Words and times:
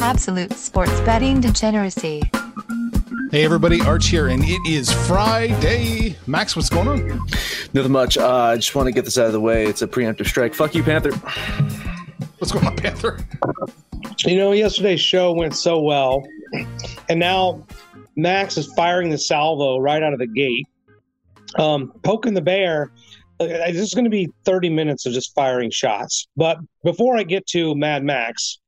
Absolute 0.00 0.52
sports 0.52 0.98
betting 1.00 1.40
degeneracy. 1.40 2.22
Hey 3.30 3.44
everybody, 3.44 3.80
Arch 3.80 4.06
here, 4.08 4.28
and 4.28 4.42
it 4.44 4.60
is 4.66 4.92
Friday. 5.06 6.16
Max, 6.26 6.54
what's 6.54 6.68
going 6.68 6.88
on? 6.88 7.20
Nothing 7.74 7.92
much. 7.92 8.16
Uh, 8.16 8.28
I 8.34 8.56
just 8.56 8.74
want 8.74 8.86
to 8.86 8.92
get 8.92 9.04
this 9.04 9.18
out 9.18 9.26
of 9.26 9.32
the 9.32 9.40
way. 9.40 9.66
It's 9.66 9.82
a 9.82 9.88
preemptive 9.88 10.26
strike. 10.26 10.54
Fuck 10.54 10.74
you, 10.74 10.82
Panther. 10.82 11.12
What's 12.38 12.52
going 12.52 12.66
on, 12.66 12.76
Panther? 12.76 13.18
You 14.24 14.36
know, 14.36 14.52
yesterday's 14.52 15.00
show 15.00 15.32
went 15.32 15.54
so 15.56 15.80
well, 15.80 16.22
and 17.08 17.18
now 17.18 17.66
Max 18.16 18.56
is 18.56 18.72
firing 18.74 19.10
the 19.10 19.18
salvo 19.18 19.78
right 19.78 20.02
out 20.02 20.12
of 20.12 20.18
the 20.18 20.26
gate, 20.26 20.66
um, 21.58 21.92
poking 22.02 22.34
the 22.34 22.42
bear. 22.42 22.92
Uh, 23.40 23.46
This 23.46 23.76
is 23.82 23.94
going 23.94 24.04
to 24.04 24.10
be 24.10 24.28
30 24.44 24.70
minutes 24.70 25.04
of 25.06 25.12
just 25.12 25.34
firing 25.34 25.70
shots. 25.70 26.26
But 26.36 26.58
before 26.84 27.16
I 27.18 27.22
get 27.24 27.46
to 27.48 27.74
Mad 27.74 28.02
Max, 28.04 28.58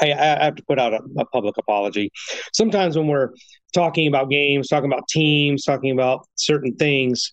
I, 0.00 0.12
I 0.12 0.44
have 0.44 0.56
to 0.56 0.64
put 0.64 0.78
out 0.78 0.94
a, 0.94 1.00
a 1.18 1.24
public 1.26 1.56
apology. 1.58 2.10
Sometimes 2.52 2.96
when 2.96 3.08
we're 3.08 3.30
talking 3.74 4.06
about 4.06 4.30
games, 4.30 4.68
talking 4.68 4.90
about 4.90 5.08
teams, 5.08 5.64
talking 5.64 5.90
about 5.90 6.26
certain 6.36 6.74
things, 6.76 7.32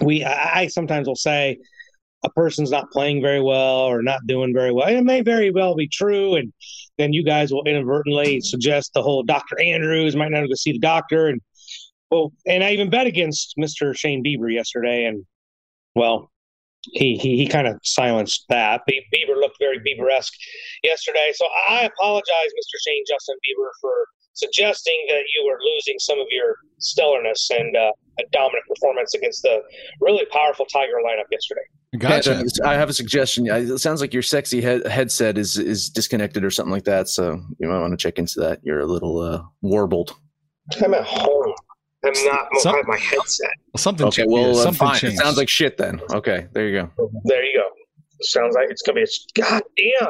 we 0.00 0.24
I, 0.24 0.60
I 0.60 0.66
sometimes 0.68 1.06
will 1.06 1.16
say 1.16 1.58
a 2.24 2.30
person's 2.30 2.70
not 2.70 2.90
playing 2.90 3.20
very 3.20 3.40
well 3.40 3.80
or 3.80 4.02
not 4.02 4.26
doing 4.26 4.54
very 4.54 4.72
well. 4.72 4.88
It 4.88 5.02
may 5.02 5.20
very 5.20 5.50
well 5.50 5.74
be 5.74 5.88
true, 5.88 6.36
and 6.36 6.52
then 6.96 7.12
you 7.12 7.22
guys 7.22 7.52
will 7.52 7.64
inadvertently 7.64 8.40
suggest 8.40 8.92
the 8.94 9.02
whole 9.02 9.22
Dr. 9.22 9.60
Andrews 9.60 10.16
might 10.16 10.30
not 10.30 10.46
go 10.46 10.54
see 10.54 10.72
the 10.72 10.78
doctor, 10.78 11.28
and 11.28 11.40
well, 12.10 12.32
and 12.46 12.64
I 12.64 12.72
even 12.72 12.90
bet 12.90 13.06
against 13.06 13.54
Mr. 13.58 13.96
Shane 13.96 14.24
Bieber 14.24 14.52
yesterday, 14.52 15.04
and 15.04 15.24
well, 15.94 16.30
he 16.92 17.16
he, 17.16 17.36
he 17.36 17.46
kind 17.46 17.66
of 17.66 17.78
silenced 17.82 18.44
that. 18.48 18.82
Be- 18.86 19.04
Bieber 19.14 19.36
looked 19.36 19.56
very 19.58 19.78
Bieber-esque 19.78 20.34
yesterday, 20.82 21.32
so 21.34 21.46
I 21.68 21.82
apologize, 21.82 22.26
Mr. 22.28 22.76
Shane 22.86 23.04
Justin 23.08 23.36
Bieber, 23.36 23.68
for 23.80 23.92
suggesting 24.34 25.06
that 25.08 25.22
you 25.34 25.46
were 25.46 25.58
losing 25.74 25.94
some 25.98 26.18
of 26.20 26.26
your 26.30 26.56
stellarness 26.80 27.50
and 27.50 27.76
uh, 27.76 27.92
a 28.18 28.24
dominant 28.32 28.64
performance 28.68 29.14
against 29.14 29.42
the 29.42 29.62
really 30.00 30.26
powerful 30.26 30.66
Tiger 30.66 30.94
lineup 31.04 31.24
yesterday. 31.30 31.62
Gotcha. 31.98 32.34
Panther, 32.34 32.66
I 32.66 32.74
have 32.74 32.88
a 32.88 32.92
suggestion. 32.92 33.46
It 33.46 33.78
sounds 33.78 34.00
like 34.00 34.12
your 34.12 34.22
sexy 34.22 34.60
head- 34.60 34.86
headset 34.86 35.38
is 35.38 35.56
is 35.56 35.88
disconnected 35.88 36.44
or 36.44 36.50
something 36.50 36.72
like 36.72 36.84
that. 36.84 37.08
So 37.08 37.40
you 37.58 37.68
might 37.68 37.80
want 37.80 37.92
to 37.92 37.96
check 37.96 38.18
into 38.18 38.40
that. 38.40 38.60
You're 38.62 38.80
a 38.80 38.86
little 38.86 39.20
uh, 39.20 39.42
warbled. 39.62 40.16
I'm 40.82 40.94
at 40.94 41.04
home. 41.04 41.52
I'm 42.04 42.24
not. 42.26 42.48
I 42.54 42.58
Some- 42.60 42.76
have 42.76 42.86
my 42.86 42.98
headset. 42.98 43.50
Something. 43.76 44.06
Okay, 44.08 44.24
well, 44.26 44.42
yeah, 44.54 44.60
uh, 44.60 44.62
something 44.62 44.78
fine. 44.88 45.00
It 45.12 45.16
sounds 45.16 45.36
like 45.36 45.48
shit 45.48 45.76
then. 45.76 46.00
Okay, 46.12 46.46
there 46.52 46.68
you 46.68 46.80
go. 46.96 47.10
There 47.24 47.44
you 47.44 47.58
go. 47.58 47.68
Sounds 48.22 48.54
like 48.54 48.68
it's 48.70 48.82
gonna 48.82 48.96
be 48.96 49.02
a 49.02 49.40
god 49.40 49.62
damn. 49.76 50.08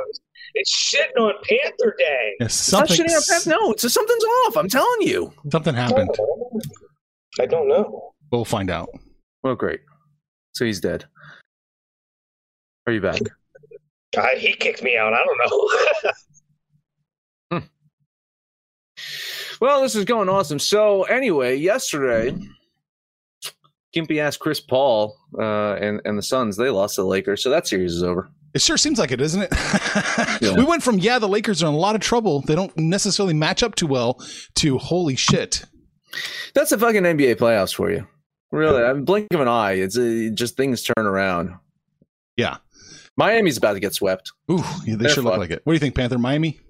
It's 0.57 0.73
shitting 0.95 1.21
on 1.21 1.35
Panther 1.49 1.95
Day. 1.99 2.35
Yeah, 2.39 2.47
It's 2.47 2.71
not 2.73 2.89
something. 2.89 3.07
shitting 3.07 3.17
on 3.17 3.23
Pep. 3.29 3.47
No, 3.47 3.73
it's 3.73 3.93
something's 3.93 4.25
off. 4.47 4.57
I'm 4.57 4.69
telling 4.69 5.03
you. 5.03 5.33
Something 5.51 5.75
happened. 5.75 6.11
I 7.41 7.47
don't 7.47 7.67
know. 7.69 8.13
We'll 8.31 8.45
find 8.45 8.71
out. 8.71 8.89
Well, 9.43 9.57
great. 9.57 9.81
So 10.53 10.65
he's 10.65 10.79
dead. 10.81 11.07
Are 12.87 12.93
you 12.93 13.01
back? 13.01 13.21
God, 14.15 14.39
he 14.39 14.53
kicked 14.55 14.83
me 14.83 14.97
out. 14.97 15.13
I 15.13 15.25
don't 15.25 15.39
know. 16.05 16.11
Well, 19.61 19.83
this 19.83 19.95
is 19.95 20.05
going 20.05 20.29
awesome. 20.29 20.59
So 20.59 21.05
anyway, 21.05 21.57
yesterday, 21.57 22.37
Gimpy 23.95 24.19
asked 24.19 24.41
Chris 24.41 24.61
Paul 24.61 25.17
uh, 25.39 25.75
and 25.75 26.01
and 26.05 26.19
the 26.19 26.23
Suns. 26.23 26.57
They 26.57 26.71
lost 26.71 26.97
to 26.97 27.03
the 27.03 27.07
Lakers, 27.07 27.43
so 27.43 27.51
that 27.51 27.67
series 27.67 27.93
is 27.93 28.03
over. 28.03 28.29
It 28.55 28.63
sure 28.63 28.77
seems 28.77 28.99
like 29.01 29.11
it, 29.11 29.17
doesn't 29.17 29.43
it? 29.43 29.53
Yeah. 30.41 30.57
We 30.57 30.65
went 30.65 30.83
from 30.83 30.99
yeah, 30.99 31.19
the 31.19 31.29
Lakers 31.29 31.63
are 31.63 31.69
in 31.69 31.75
a 31.75 31.79
lot 31.79 31.95
of 31.95 32.01
trouble. 32.01 32.41
They 32.43 32.55
don't 32.55 32.77
necessarily 32.77 33.35
match 33.35 33.63
up 33.63 33.77
too 33.77 33.87
well. 33.87 34.21
To 34.57 34.79
holy 34.79 35.17
shit. 35.17 35.65
That's 36.55 36.71
the 36.71 36.79
fucking 36.79 37.03
NBA 37.03 37.37
playoffs 37.37 37.75
for 37.75 37.91
you. 37.91 38.07
Really, 38.51 38.83
I 38.83 38.93
mean, 38.93 39.05
blink 39.05 39.29
of 39.33 39.41
an 39.41 39.49
eye. 39.49 39.73
It's 39.73 39.97
uh, 39.97 40.31
just 40.35 40.57
things 40.57 40.83
turn 40.83 41.07
around. 41.07 41.55
Yeah. 42.37 42.59
Miami's 43.17 43.57
about 43.57 43.75
to 43.75 43.81
get 43.81 43.95
swept. 43.95 44.33
Ooh, 44.51 44.57
yeah, 44.85 44.97
they 44.97 45.05
They're 45.05 45.09
sure 45.11 45.23
look 45.23 45.33
fun. 45.35 45.41
like 45.41 45.51
it. 45.51 45.61
What 45.65 45.73
do 45.73 45.75
you 45.75 45.81
think, 45.81 45.95
Panther? 45.95 46.19
Miami? 46.19 46.61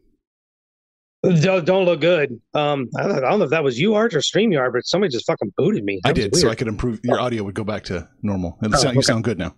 Don't, 1.41 1.65
don't 1.65 1.85
look 1.85 2.01
good. 2.01 2.41
Um, 2.53 2.89
I 2.99 3.03
don't, 3.03 3.25
I 3.25 3.31
don't 3.31 3.39
know 3.39 3.45
if 3.47 3.51
that 3.51 3.65
was 3.65 3.79
you, 3.79 3.95
Arch, 3.95 4.15
or 4.15 4.19
StreamYard, 4.19 4.73
but 4.73 4.87
somebody 4.87 5.11
just 5.11 5.27
fucking 5.27 5.53
booted 5.57 5.85
me. 5.85 6.01
I 6.05 6.13
That 6.13 6.17
was 6.17 6.25
did, 6.27 6.37
so 6.37 6.51
I 6.51 6.55
could 6.55 6.69
improve. 6.69 7.01
Your 7.03 7.21
audio 7.21 7.43
would 7.45 7.55
go 7.55 7.65
back 7.65 7.85
to 7.85 8.09
normal. 8.23 8.59
And 8.61 8.75
Oh, 8.75 8.79
sound, 8.79 8.97
you 8.97 9.03
sound 9.03 9.25
good 9.25 9.39
now. 9.39 9.55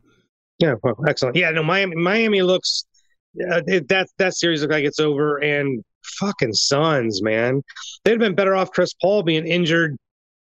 Yeah, 0.59 0.75
well, 0.83 0.95
excellent. 1.09 1.37
Yeah, 1.37 1.51
no, 1.51 1.63
Miami. 1.63 1.97
Miami 1.97 2.43
looks 2.43 2.85
uh, 3.51 3.63
it, 3.67 3.89
that 3.89 4.09
that 4.19 4.35
series 4.35 4.63
looks 4.63 4.73
like 4.73 4.85
it's 4.85 5.01
over, 5.01 5.39
and 5.39 5.83
fucking 6.19 6.53
Suns, 6.53 7.23
man. 7.23 7.63
They'd 8.05 8.13
have 8.13 8.21
been 8.21 8.35
better 8.35 8.55
off 8.55 8.71
Chris 8.71 8.93
Paul 9.01 9.23
being 9.23 9.47
injured, 9.47 9.97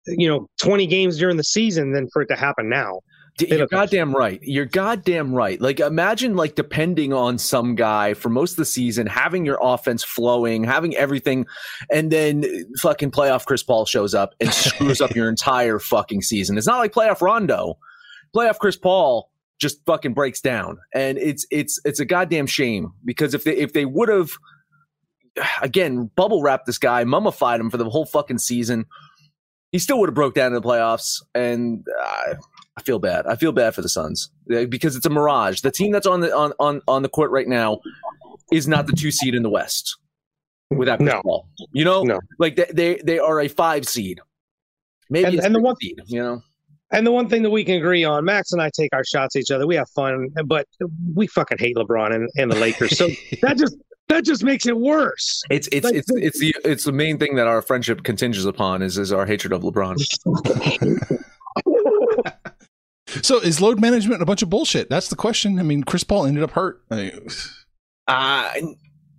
you 0.07 0.29
know, 0.29 0.49
20 0.61 0.87
games 0.87 1.19
during 1.19 1.37
the 1.37 1.45
season 1.45 1.93
than 1.93 2.09
for 2.13 2.23
it 2.23 2.27
to 2.27 2.37
happen 2.37 2.69
now. 2.69 3.01
You're 3.41 3.67
goddamn 3.67 4.15
right. 4.15 4.41
You're 4.43 4.67
goddamn 4.67 5.35
right. 5.35 5.61
Like 5.61 5.81
imagine 5.81 6.37
like 6.37 6.55
depending 6.55 7.13
on 7.13 7.39
some 7.39 7.75
guy 7.75 8.15
for 8.15 8.29
most 8.29 8.53
of 8.53 8.57
the 8.59 8.65
season, 8.65 9.07
having 9.07 9.47
your 9.47 9.59
offense 9.61 10.05
flowing, 10.05 10.65
having 10.65 10.95
everything, 10.97 11.47
and 11.91 12.11
then 12.11 12.45
fucking 12.79 13.11
playoff 13.11 13.47
Chris 13.47 13.63
Paul 13.63 13.87
shows 13.87 14.15
up 14.15 14.35
and 14.41 14.53
screws 14.53 15.01
up 15.01 15.15
your 15.15 15.29
entire 15.31 15.79
fucking 15.79 16.23
season. 16.23 16.59
It's 16.59 16.67
not 16.67 16.79
like 16.79 16.93
playoff 16.93 17.21
Rondo. 17.21 17.79
Playoff 18.35 18.59
Chris 18.59 18.77
Paul 18.77 19.31
just 19.63 19.85
fucking 19.87 20.13
breaks 20.13 20.41
down. 20.41 20.79
And 20.95 21.17
it's 21.17 21.47
it's 21.51 21.81
it's 21.85 22.01
a 22.01 22.05
goddamn 22.05 22.47
shame 22.47 22.93
because 23.05 23.33
if 23.33 23.45
they 23.45 23.57
if 23.57 23.73
they 23.73 23.87
would 23.87 24.11
have 24.11 24.33
again 25.63 26.11
bubble 26.17 26.43
wrapped 26.43 26.67
this 26.67 26.79
guy, 26.79 27.05
mummified 27.05 27.61
him 27.61 27.71
for 27.71 27.79
the 27.79 27.89
whole 27.89 28.05
fucking 28.05 28.39
season, 28.39 28.85
he 29.71 29.79
still 29.79 29.99
would 30.01 30.09
have 30.09 30.15
broke 30.15 30.35
down 30.35 30.49
in 30.49 30.55
the 30.55 30.61
playoffs 30.61 31.23
and 31.35 31.87
uh, 31.99 32.35
I 32.77 32.83
feel 32.83 32.99
bad. 32.99 33.27
I 33.27 33.37
feel 33.37 33.53
bad 33.53 33.75
for 33.75 33.83
the 33.83 33.89
Suns 33.89 34.31
uh, 34.55 34.65
because 34.65 34.97
it's 34.97 35.05
a 35.07 35.11
mirage. 35.11 35.61
The 35.61 35.71
team 35.71 35.93
that's 35.93 36.07
on 36.07 36.21
the 36.21 36.35
on 36.35 36.53
on, 36.59 36.81
on 36.89 37.03
the 37.03 37.09
court 37.09 37.31
right 37.31 37.47
now 37.49 37.81
is 38.51 38.67
not 38.67 38.87
the 38.87 38.93
two 38.95 39.11
seed 39.11 39.35
in 39.35 39.43
the 39.43 39.51
West 39.51 39.99
without 40.71 40.99
Chris 40.99 41.13
No. 41.13 41.23
Paul. 41.23 41.49
You 41.73 41.85
know, 41.85 42.03
No. 42.03 42.19
like 42.39 42.57
they, 42.57 42.67
they 42.73 43.01
they 43.05 43.19
are 43.19 43.41
a 43.41 43.49
five 43.49 43.87
seed, 43.87 44.21
maybe 45.11 45.27
And- 45.27 45.41
a 45.41 45.45
and 45.45 45.55
the 45.55 45.61
one- 45.61 45.77
seed. 45.77 46.01
You 46.07 46.21
know, 46.23 46.43
And 46.91 47.07
the 47.07 47.13
one 47.13 47.29
thing 47.29 47.43
that 47.43 47.51
we 47.51 47.63
can 47.65 47.77
agree 47.77 48.05
on, 48.05 48.25
Max 48.25 48.53
and 48.53 48.63
I 48.63 48.71
take 48.75 48.91
our 48.95 49.05
shots 49.05 49.37
at 49.37 49.41
each 49.41 49.51
other. 49.51 49.67
We 49.67 49.77
have 49.77 49.89
fun, 49.91 50.29
but 50.47 50.67
we 51.15 51.27
fucking 51.27 51.59
hate 51.59 51.77
LeBron 51.77 52.15
and, 52.15 52.29
and 52.37 52.51
the 52.51 52.57
Lakers. 52.57 52.97
So 52.97 53.09
that 53.43 53.59
just 53.59 53.77
that 54.09 54.25
just 54.25 54.43
makes 54.45 54.67
it 54.67 54.77
worse. 54.79 55.43
it's 55.51 55.69
it's 55.73 55.85
Like- 55.85 55.95
it's 55.97 56.11
it's 56.11 56.41
the 56.41 56.55
it's 56.65 56.85
the 56.85 56.93
main 56.93 57.19
thing 57.19 57.37
that 57.37 57.47
our 57.47 57.61
friendship 57.61 58.03
contingents 58.03 58.47
upon 58.47 58.81
is 58.81 58.97
is 58.97 59.13
our 59.13 59.27
hatred 59.27 59.53
of 59.53 59.61
LeBron. 59.63 59.97
So 63.23 63.39
is 63.39 63.61
load 63.61 63.81
management 63.81 64.23
a 64.23 64.27
bunch 64.27 64.43
of 64.43 64.51
bullshit? 64.51 64.89
That's 64.89 65.09
the 65.09 65.17
question. 65.17 65.59
I 65.59 65.63
mean, 65.63 65.85
Chris 65.85 66.05
Paul 66.05 66.27
ended 66.27 66.43
up 66.43 66.53
hurt. 66.53 66.83
I 66.91 66.95
mean, 66.97 67.29
Uh, 68.09 68.51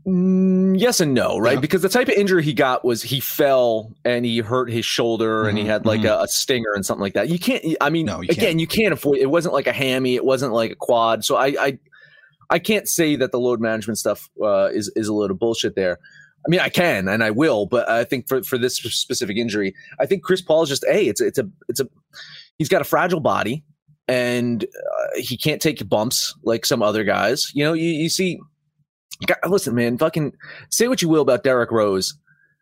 mm, 0.08 0.80
yes 0.80 1.00
and 1.00 1.14
no, 1.14 1.38
right? 1.38 1.54
Yeah. 1.56 1.60
Because 1.60 1.82
the 1.82 1.90
type 1.90 2.08
of 2.08 2.16
injury 2.16 2.44
he 2.44 2.54
got 2.54 2.84
was 2.84 3.02
he 3.02 3.20
fell 3.20 3.94
and 4.04 4.26
he 4.26 4.40
hurt 4.40 4.70
his 4.70 4.86
shoulder 4.86 5.48
and 5.48 5.58
he 5.58 5.64
Mhm, 5.64 5.68
had 5.68 5.86
like 5.86 6.04
a, 6.04 6.22
a 6.22 6.28
stinger 6.28 6.74
and 6.76 6.86
something 6.86 7.02
like 7.02 7.14
that. 7.14 7.30
You 7.30 7.40
can't. 7.40 7.64
I 7.82 7.90
mean, 7.90 8.06
No, 8.06 8.22
you 8.22 8.30
again, 8.30 8.46
can't. 8.46 8.60
you 8.60 8.68
can't 8.68 8.94
avoid. 8.94 9.18
It 9.18 9.28
wasn't 9.30 9.54
like 9.54 9.68
a 9.68 9.74
hammy. 9.74 10.16
It 10.16 10.26
wasn't 10.26 10.54
like 10.54 10.72
a 10.72 10.76
quad. 10.76 11.24
So 11.24 11.36
I, 11.36 11.48
I, 11.60 11.80
I 12.50 12.60
can't 12.60 12.88
say 12.88 13.16
that 13.16 13.32
the 13.32 13.40
load 13.40 13.62
management 13.62 13.98
stuff 13.98 14.30
uh, 14.42 14.70
is 14.74 14.92
is 14.96 15.08
a 15.08 15.14
little 15.14 15.38
bullshit 15.38 15.76
there. 15.76 16.00
I 16.46 16.50
mean, 16.50 16.60
I 16.60 16.68
can 16.68 17.08
and 17.08 17.24
I 17.24 17.32
will, 17.32 17.66
but 17.66 17.88
I 17.90 18.04
think 18.04 18.28
for 18.28 18.44
for 18.44 18.58
this 18.58 18.76
specific 18.76 19.38
injury, 19.38 19.74
I 20.00 20.06
think 20.06 20.24
Chris 20.24 20.42
Paul 20.42 20.64
is 20.64 20.70
just 20.70 20.84
a. 20.84 21.08
It's 21.08 21.22
a, 21.22 21.28
it's 21.28 21.38
a 21.40 21.50
it's 21.70 21.80
a. 21.80 21.88
He's 22.58 22.68
got 22.70 22.82
a 22.82 22.84
fragile 22.84 23.22
body 23.22 23.64
and 24.08 24.64
uh, 24.64 25.08
he 25.16 25.38
can't 25.38 25.62
take 25.62 25.88
bumps 25.88 26.36
like 26.44 26.66
some 26.66 26.82
other 26.82 27.04
guys. 27.04 27.52
You 27.54 27.64
know, 27.64 27.74
you, 27.74 27.90
you 27.90 28.10
see, 28.10 28.40
God, 29.26 29.38
listen, 29.48 29.76
man, 29.76 29.98
fucking 29.98 30.34
say 30.70 30.88
what 30.88 31.02
you 31.02 31.10
will 31.10 31.22
about 31.22 31.44
Derrick 31.44 31.72
Rose. 31.72 32.16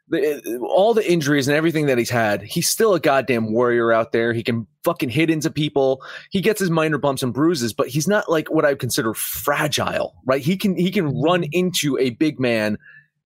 The, 0.10 0.60
all 0.62 0.94
the 0.94 1.10
injuries 1.10 1.48
and 1.48 1.56
everything 1.56 1.86
that 1.86 1.98
he's 1.98 2.10
had, 2.10 2.42
he's 2.42 2.68
still 2.68 2.94
a 2.94 3.00
goddamn 3.00 3.54
warrior 3.54 3.94
out 3.94 4.12
there. 4.12 4.34
He 4.34 4.44
can 4.44 4.68
fucking 4.84 5.10
hit 5.10 5.30
into 5.30 5.50
people. 5.50 6.04
He 6.32 6.42
gets 6.42 6.60
his 6.60 6.70
minor 6.70 6.98
bumps 6.98 7.24
and 7.24 7.34
bruises, 7.34 7.72
but 7.72 7.88
he's 7.88 8.10
not 8.10 8.30
like 8.30 8.52
what 8.52 8.66
I 8.66 8.76
consider 8.76 9.14
fragile, 9.14 10.14
right? 10.26 10.42
He 10.42 10.58
can 10.58 10.76
he 10.76 10.92
can 10.92 11.22
run 11.22 11.46
into 11.54 11.98
a 11.98 12.10
big 12.10 12.42
man, 12.42 12.78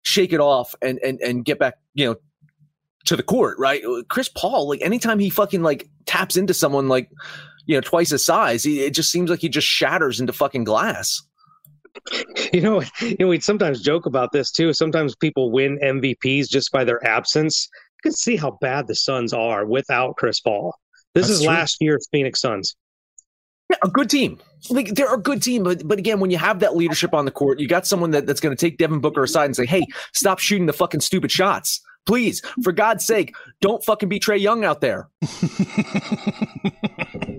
shake 0.04 0.32
it 0.32 0.40
off, 0.40 0.76
and 0.80 1.00
and 1.04 1.20
and 1.22 1.44
get 1.44 1.58
back, 1.58 1.80
you 1.96 2.06
know, 2.06 2.16
to 3.06 3.16
the 3.16 3.24
court, 3.24 3.58
right? 3.58 3.84
Chris 4.10 4.30
Paul, 4.30 4.70
like 4.70 4.82
anytime 4.82 5.18
he 5.18 5.32
fucking 5.32 5.64
like 5.64 5.90
taps 6.06 6.38
into 6.38 6.54
someone 6.54 6.88
like 6.88 7.10
you 7.66 7.76
know 7.76 7.82
twice 7.82 8.10
his 8.10 8.24
size, 8.24 8.64
he, 8.64 8.82
it 8.82 8.94
just 8.94 9.12
seems 9.12 9.30
like 9.30 9.40
he 9.40 9.50
just 9.50 9.68
shatters 9.68 10.20
into 10.20 10.34
fucking 10.34 10.64
glass. 10.64 11.22
You 12.54 12.62
know, 12.62 12.84
you 13.02 13.16
know, 13.20 13.28
we 13.28 13.40
sometimes 13.40 13.82
joke 13.82 14.06
about 14.06 14.32
this 14.32 14.52
too. 14.52 14.74
Sometimes 14.74 15.16
people 15.16 15.52
win 15.52 15.80
MVPs 15.80 16.50
just 16.50 16.72
by 16.72 16.84
their 16.84 17.06
absence. 17.06 17.68
You 17.98 18.12
can 18.12 18.14
see 18.14 18.36
how 18.36 18.58
bad 18.62 18.88
the 18.88 18.96
Suns 18.96 19.34
are 19.34 19.66
without 19.66 20.18
Chris 20.18 20.40
Paul. 20.40 20.76
This 21.14 21.28
That's 21.28 21.40
is 21.40 21.46
true. 21.46 21.54
last 21.54 21.78
year's 21.80 22.08
Phoenix 22.12 22.42
Suns. 22.42 22.76
Yeah, 23.70 23.78
a 23.84 23.88
good 23.88 24.10
team. 24.10 24.40
Like 24.70 24.90
they're 24.90 25.14
a 25.14 25.20
good 25.20 25.42
team, 25.42 25.64
but 25.64 25.88
but 25.88 25.98
again, 25.98 26.20
when 26.20 26.32
you 26.32 26.38
have 26.38 26.60
that 26.60 26.76
leadership 26.76 27.14
on 27.14 27.26
the 27.26 27.32
court, 27.32 27.60
you 27.60 27.68
got 27.68 27.88
someone 27.88 28.12
that, 28.12 28.28
that's 28.28 28.40
going 28.40 28.56
to 28.56 28.60
take 28.60 28.78
Devin 28.78 29.00
Booker 29.00 29.24
aside 29.24 29.46
and 29.46 29.56
say, 29.56 29.66
"Hey, 29.66 29.86
stop 30.14 30.40
shooting 30.40 30.66
the 30.66 30.74
fucking 30.74 31.02
stupid 31.02 31.32
shots, 31.32 31.82
please. 32.06 32.42
For 32.64 32.72
God's 32.72 33.06
sake, 33.06 33.34
don't 33.62 33.84
fucking 33.84 34.10
be 34.10 34.20
Trae 34.20 34.40
Young 34.40 34.66
out 34.66 34.82
there." 34.82 35.10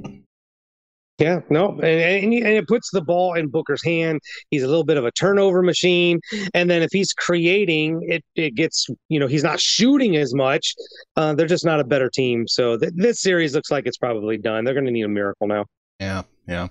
Yeah, 1.19 1.41
no, 1.49 1.71
and, 1.71 1.85
and, 1.85 2.33
and 2.35 2.47
it 2.47 2.69
puts 2.69 2.91
the 2.91 3.01
ball 3.01 3.35
in 3.35 3.49
Booker's 3.49 3.83
hand. 3.83 4.21
He's 4.51 4.63
a 4.63 4.67
little 4.67 4.85
bit 4.85 4.99
of 4.99 5.07
a 5.07 5.11
turnover 5.13 5.63
machine, 5.63 6.21
and 6.53 6.71
then 6.71 6.83
if 6.83 6.91
he's 6.93 7.15
creating, 7.15 8.03
it 8.07 8.23
it 8.35 8.55
gets 8.55 8.87
you 9.09 9.19
know 9.19 9.27
he's 9.27 9.43
not 9.43 9.59
shooting 9.59 10.17
as 10.17 10.35
much. 10.35 10.75
Uh, 11.17 11.35
they're 11.35 11.47
just 11.47 11.65
not 11.65 11.81
a 11.81 11.85
better 11.85 12.11
team. 12.11 12.47
So 12.47 12.77
th- 12.77 12.93
this 12.95 13.23
series 13.23 13.55
looks 13.55 13.71
like 13.71 13.87
it's 13.87 13.97
probably 13.97 14.37
done. 14.37 14.65
They're 14.65 14.75
going 14.75 14.85
to 14.85 14.93
need 14.93 15.05
a 15.05 15.09
miracle 15.09 15.47
now. 15.47 15.65
yeah, 16.01 16.23
yeah. 16.47 16.69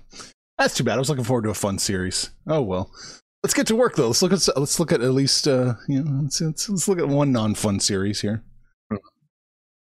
That's 0.58 0.74
too 0.74 0.84
bad. 0.84 0.94
I 0.94 0.98
was 0.98 1.10
looking 1.10 1.24
forward 1.24 1.42
to 1.42 1.50
a 1.50 1.54
fun 1.54 1.78
series. 1.80 2.30
Oh 2.46 2.62
well. 2.62 2.90
Let's 3.42 3.54
get 3.54 3.66
to 3.66 3.76
work 3.76 3.96
though. 3.96 4.06
Let's 4.08 4.22
look 4.22 4.32
at 4.32 4.48
let's 4.56 4.80
look 4.80 4.92
at 4.92 5.02
at 5.02 5.12
least 5.12 5.46
uh 5.46 5.74
you 5.88 6.02
know 6.02 6.20
let's 6.22 6.40
let's, 6.40 6.68
let's 6.68 6.88
look 6.88 6.98
at 6.98 7.08
one 7.08 7.32
non-fun 7.32 7.80
series 7.80 8.20
here. 8.20 8.42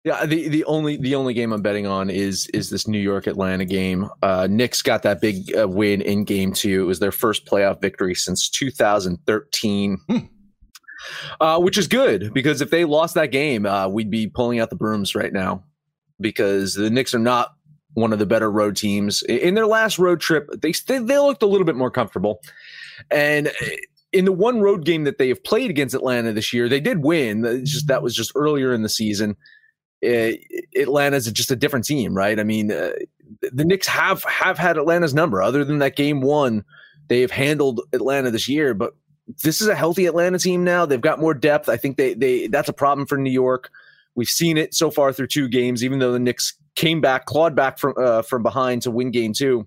Yeah, 0.07 0.25
the, 0.25 0.49
the 0.49 0.65
only 0.67 0.97
the 0.97 1.17
only 1.17 1.35
game 1.35 1.53
I'm 1.53 1.63
betting 1.63 1.89
on 1.89 2.11
is 2.11 2.47
is 2.55 2.71
this 2.71 2.87
New 2.87 3.01
York 3.01 3.27
Atlanta 3.27 3.65
game. 3.65 4.09
Uh, 4.23 4.47
Knicks 4.49 4.81
got 4.81 5.03
that 5.03 5.21
big 5.21 5.53
uh, 5.59 5.67
win 5.67 6.01
in 6.01 6.23
Game 6.23 6.53
Two. 6.53 6.85
It 6.85 6.87
was 6.87 7.01
their 7.01 7.11
first 7.11 7.45
playoff 7.45 7.81
victory 7.81 8.15
since 8.15 8.49
2013, 8.49 9.99
Hmm. 10.09 10.17
uh, 11.41 11.59
which 11.59 11.77
is 11.77 11.89
good 11.89 12.33
because 12.33 12.61
if 12.61 12.71
they 12.71 12.85
lost 12.85 13.15
that 13.17 13.33
game, 13.33 13.67
uh, 13.67 13.89
we'd 13.89 14.09
be 14.09 14.29
pulling 14.29 14.61
out 14.61 14.71
the 14.71 14.77
brooms 14.77 15.17
right 15.17 15.33
now 15.33 15.65
because 16.21 16.75
the 16.75 16.89
Knicks 16.89 17.13
are 17.13 17.19
not 17.19 17.55
one 17.95 18.13
of 18.13 18.21
the 18.21 18.27
better 18.27 18.49
road 18.49 18.77
teams. 18.77 19.25
In 19.25 19.55
their 19.55 19.67
last 19.67 19.99
road 19.99 20.21
trip, 20.21 20.49
they 20.63 20.73
they, 20.87 20.99
they 20.99 21.19
looked 21.19 21.43
a 21.43 21.47
little 21.47 21.67
bit 21.67 21.77
more 21.77 21.91
comfortable, 21.91 22.41
and. 23.11 23.49
uh, 23.49 23.51
In 24.13 24.25
the 24.25 24.33
one 24.33 24.61
road 24.61 24.85
game 24.87 25.03
that 25.05 25.19
they 25.19 25.29
have 25.29 25.43
played 25.43 25.69
against 25.69 25.95
Atlanta 25.95 26.33
this 26.33 26.53
year, 26.53 26.69
they 26.69 26.81
did 26.81 27.03
win. 27.03 27.43
Just 27.67 27.89
that 27.89 28.03
was 28.05 28.15
just 28.15 28.31
earlier 28.37 28.73
in 28.73 28.83
the 28.83 28.89
season 28.89 29.37
Atlanta's 30.03 31.31
just 31.33 31.51
a 31.51 31.57
different 31.57 31.85
team, 31.85 32.15
right? 32.15 32.39
I 32.39 32.45
mean, 32.45 32.71
uh, 32.71 32.91
the 33.53 33.65
Knicks 33.65 33.87
have 33.87 34.23
have 34.25 34.59
had 34.59 34.77
Atlanta's 34.77 35.15
number. 35.15 35.43
Other 35.43 35.65
than 35.65 35.79
that 35.79 35.97
game 35.97 36.21
one, 36.21 36.65
they've 37.09 37.31
handled 37.31 37.81
Atlanta 37.93 38.31
this 38.31 38.49
year. 38.49 38.75
But 38.75 38.95
this 39.43 39.61
is 39.61 39.69
a 39.69 39.75
healthy 39.75 40.07
Atlanta 40.07 40.39
team 40.39 40.65
now. 40.65 40.87
They've 40.87 41.01
got 41.01 41.19
more 41.19 41.35
depth. 41.35 41.69
I 41.69 41.77
think 41.77 41.97
they 41.97 42.15
they 42.15 42.47
that's 42.47 42.69
a 42.69 42.75
problem 42.75 43.07
for 43.07 43.19
New 43.19 43.31
York. 43.31 43.71
We've 44.15 44.29
seen 44.29 44.57
it 44.57 44.75
so 44.75 44.91
far 44.91 45.13
through 45.13 45.29
two 45.29 45.49
games. 45.49 45.83
Even 45.83 45.99
though 45.99 46.13
the 46.13 46.19
Knicks 46.19 46.55
came 46.75 47.01
back, 47.01 47.27
clawed 47.27 47.57
back 47.57 47.79
from 47.79 47.95
uh, 47.97 48.23
from 48.23 48.43
behind 48.43 48.83
to 48.83 48.91
win 48.91 49.11
game 49.11 49.33
two. 49.33 49.67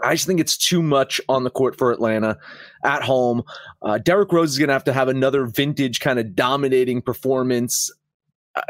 I 0.00 0.14
just 0.14 0.26
think 0.26 0.40
it's 0.40 0.58
too 0.58 0.82
much 0.82 1.20
on 1.28 1.44
the 1.44 1.50
court 1.50 1.78
for 1.78 1.92
Atlanta 1.92 2.36
at 2.84 3.02
home. 3.02 3.44
Uh, 3.80 3.98
Derrick 3.98 4.32
Rose 4.32 4.50
is 4.50 4.58
going 4.58 4.68
to 4.68 4.72
have 4.72 4.84
to 4.84 4.92
have 4.92 5.06
another 5.08 5.46
vintage 5.46 6.00
kind 6.00 6.18
of 6.18 6.34
dominating 6.34 7.00
performance 7.00 7.90
Uh, 7.92 8.03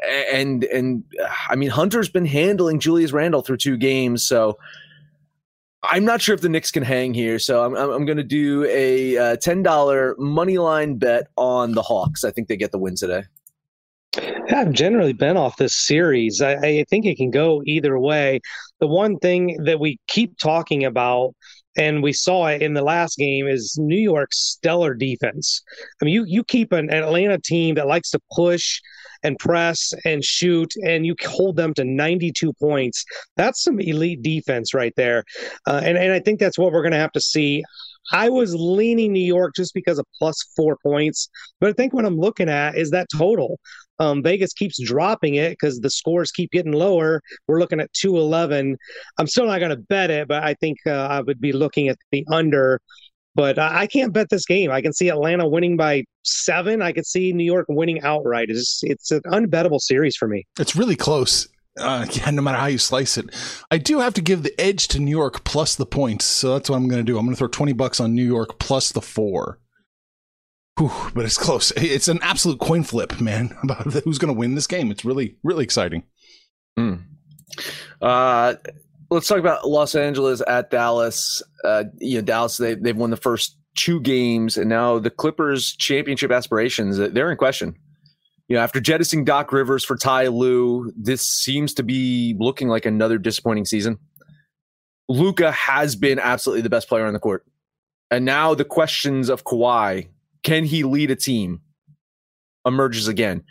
and 0.06 0.64
and 0.64 1.04
I 1.48 1.56
mean 1.56 1.70
Hunter's 1.70 2.08
been 2.08 2.26
handling 2.26 2.80
Julius 2.80 3.12
Randle 3.12 3.42
through 3.42 3.58
two 3.58 3.76
games, 3.76 4.24
so 4.24 4.58
I'm 5.82 6.04
not 6.04 6.22
sure 6.22 6.34
if 6.34 6.40
the 6.40 6.48
Knicks 6.48 6.70
can 6.70 6.82
hang 6.82 7.14
here. 7.14 7.38
So 7.38 7.64
I'm 7.64 7.74
I'm, 7.74 8.06
going 8.06 8.16
to 8.16 8.22
do 8.22 8.64
a 8.64 9.16
uh, 9.16 9.36
ten 9.36 9.62
dollar 9.62 10.14
money 10.18 10.58
line 10.58 10.96
bet 10.96 11.28
on 11.36 11.72
the 11.72 11.82
Hawks. 11.82 12.24
I 12.24 12.30
think 12.30 12.48
they 12.48 12.56
get 12.56 12.72
the 12.72 12.78
win 12.78 12.96
today. 12.96 13.24
I've 14.54 14.72
generally 14.72 15.12
been 15.12 15.36
off 15.36 15.56
this 15.56 15.74
series. 15.74 16.40
I, 16.40 16.54
I 16.54 16.84
think 16.88 17.04
it 17.04 17.16
can 17.16 17.30
go 17.30 17.62
either 17.66 17.98
way. 17.98 18.40
The 18.78 18.86
one 18.86 19.18
thing 19.18 19.64
that 19.64 19.80
we 19.80 19.98
keep 20.06 20.38
talking 20.38 20.84
about, 20.84 21.34
and 21.76 22.02
we 22.02 22.12
saw 22.12 22.46
it 22.46 22.62
in 22.62 22.74
the 22.74 22.82
last 22.82 23.18
game, 23.18 23.48
is 23.48 23.76
New 23.78 23.98
York's 23.98 24.38
stellar 24.38 24.94
defense. 24.94 25.62
I 26.00 26.04
mean, 26.04 26.14
you 26.14 26.24
you 26.26 26.44
keep 26.44 26.72
an 26.72 26.92
Atlanta 26.92 27.38
team 27.38 27.74
that 27.74 27.88
likes 27.88 28.10
to 28.10 28.20
push 28.32 28.80
and 29.24 29.38
press 29.38 29.92
and 30.04 30.24
shoot, 30.24 30.72
and 30.84 31.04
you 31.04 31.16
hold 31.26 31.56
them 31.56 31.74
to 31.74 31.84
92 31.84 32.52
points. 32.54 33.04
That's 33.36 33.62
some 33.62 33.80
elite 33.80 34.22
defense 34.22 34.74
right 34.74 34.92
there, 34.96 35.24
uh, 35.66 35.80
and 35.82 35.98
and 35.98 36.12
I 36.12 36.20
think 36.20 36.38
that's 36.38 36.58
what 36.58 36.72
we're 36.72 36.82
going 36.82 36.92
to 36.92 36.98
have 36.98 37.12
to 37.12 37.20
see. 37.20 37.64
I 38.12 38.28
was 38.28 38.54
leaning 38.54 39.12
New 39.12 39.24
York 39.24 39.54
just 39.56 39.72
because 39.72 39.98
of 39.98 40.06
plus 40.18 40.36
four 40.54 40.76
points, 40.82 41.28
but 41.58 41.70
I 41.70 41.72
think 41.72 41.94
what 41.94 42.04
I'm 42.04 42.18
looking 42.18 42.48
at 42.48 42.76
is 42.76 42.90
that 42.90 43.08
total. 43.16 43.58
Um, 43.98 44.22
Vegas 44.22 44.52
keeps 44.52 44.82
dropping 44.82 45.36
it 45.36 45.50
because 45.50 45.80
the 45.80 45.90
scores 45.90 46.32
keep 46.32 46.50
getting 46.50 46.72
lower. 46.72 47.22
We're 47.46 47.60
looking 47.60 47.80
at 47.80 47.92
211. 47.92 48.76
I'm 49.18 49.26
still 49.26 49.46
not 49.46 49.60
going 49.60 49.70
to 49.70 49.76
bet 49.76 50.10
it, 50.10 50.28
but 50.28 50.42
I 50.42 50.54
think 50.54 50.78
uh, 50.86 50.90
I 50.90 51.20
would 51.20 51.40
be 51.40 51.52
looking 51.52 51.88
at 51.88 51.96
the 52.10 52.26
under 52.30 52.80
But 53.34 53.58
I, 53.58 53.82
I 53.82 53.86
can't 53.86 54.12
bet 54.12 54.30
this 54.30 54.46
game. 54.46 54.70
I 54.70 54.80
can 54.80 54.92
see 54.92 55.08
Atlanta 55.08 55.48
winning 55.48 55.76
by 55.76 56.04
seven. 56.22 56.82
I 56.82 56.92
could 56.92 57.06
see 57.06 57.32
New 57.32 57.44
York 57.44 57.66
winning 57.68 58.00
outright. 58.02 58.50
It's 58.50 58.80
it's 58.84 59.10
an 59.10 59.22
unbettable 59.26 59.80
series 59.80 60.16
for 60.16 60.28
me. 60.28 60.46
It's 60.58 60.76
really 60.76 60.96
close. 60.96 61.48
Uh, 61.78 62.06
yeah, 62.12 62.30
no 62.30 62.42
matter 62.42 62.58
how 62.58 62.66
you 62.66 62.78
slice 62.78 63.18
it, 63.18 63.30
I 63.70 63.78
do 63.78 63.98
have 64.00 64.14
to 64.14 64.22
give 64.22 64.42
the 64.42 64.58
edge 64.60 64.88
to 64.88 65.00
New 65.00 65.10
York 65.10 65.44
plus 65.44 65.74
the 65.74 65.86
points. 65.86 66.24
So 66.24 66.52
that's 66.52 66.70
what 66.70 66.76
I'm 66.76 66.88
going 66.88 67.04
to 67.04 67.10
do. 67.10 67.18
I'm 67.18 67.24
going 67.24 67.34
to 67.34 67.38
throw 67.38 67.48
20 67.48 67.72
bucks 67.72 68.00
on 68.00 68.14
New 68.14 68.24
York 68.24 68.58
plus 68.58 68.92
the 68.92 69.02
four. 69.02 69.58
Whew, 70.78 70.90
but 71.14 71.24
it's 71.24 71.38
close. 71.38 71.72
It's 71.76 72.08
an 72.08 72.18
absolute 72.22 72.58
coin 72.58 72.82
flip, 72.82 73.20
man, 73.20 73.56
about 73.62 73.84
who's 73.84 74.18
going 74.18 74.32
to 74.32 74.38
win 74.38 74.54
this 74.54 74.66
game. 74.66 74.90
It's 74.90 75.04
really, 75.04 75.36
really 75.42 75.64
exciting. 75.64 76.04
Mm. 76.78 77.02
Uh, 78.02 78.54
let's 79.14 79.28
talk 79.28 79.38
about 79.38 79.66
Los 79.66 79.94
Angeles 79.94 80.42
at 80.46 80.70
Dallas. 80.70 81.42
Uh, 81.62 81.84
you 81.98 82.16
know, 82.16 82.22
Dallas 82.22 82.56
they 82.56 82.74
they've 82.74 82.96
won 82.96 83.10
the 83.10 83.16
first 83.16 83.56
two 83.76 84.00
games, 84.00 84.56
and 84.56 84.68
now 84.68 84.98
the 84.98 85.10
Clippers' 85.10 85.74
championship 85.76 86.30
aspirations 86.30 86.98
they're 86.98 87.30
in 87.30 87.38
question. 87.38 87.76
You 88.48 88.56
know, 88.56 88.62
after 88.62 88.80
jettisoning 88.80 89.24
Doc 89.24 89.52
Rivers 89.52 89.84
for 89.84 89.96
Ty 89.96 90.26
Lue, 90.26 90.92
this 90.96 91.22
seems 91.22 91.72
to 91.74 91.82
be 91.82 92.36
looking 92.38 92.68
like 92.68 92.84
another 92.84 93.16
disappointing 93.16 93.64
season. 93.64 93.98
Luka 95.08 95.50
has 95.52 95.96
been 95.96 96.18
absolutely 96.18 96.62
the 96.62 96.70
best 96.70 96.88
player 96.88 97.06
on 97.06 97.14
the 97.14 97.20
court, 97.20 97.46
and 98.10 98.24
now 98.24 98.54
the 98.54 98.64
questions 98.64 99.28
of 99.28 99.44
Kawhi: 99.44 100.08
Can 100.42 100.64
he 100.64 100.82
lead 100.82 101.10
a 101.10 101.16
team? 101.16 101.60
Emerges 102.66 103.08
again. 103.08 103.44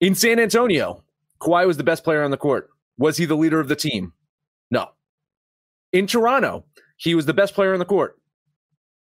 In 0.00 0.14
San 0.14 0.38
Antonio, 0.38 1.02
Kawhi 1.40 1.66
was 1.66 1.76
the 1.76 1.84
best 1.84 2.04
player 2.04 2.22
on 2.22 2.30
the 2.30 2.36
court. 2.36 2.68
Was 2.98 3.16
he 3.16 3.24
the 3.24 3.36
leader 3.36 3.60
of 3.60 3.68
the 3.68 3.76
team? 3.76 4.12
No. 4.70 4.90
In 5.92 6.06
Toronto, 6.06 6.64
he 6.96 7.14
was 7.14 7.26
the 7.26 7.34
best 7.34 7.54
player 7.54 7.72
on 7.72 7.78
the 7.78 7.84
court. 7.84 8.18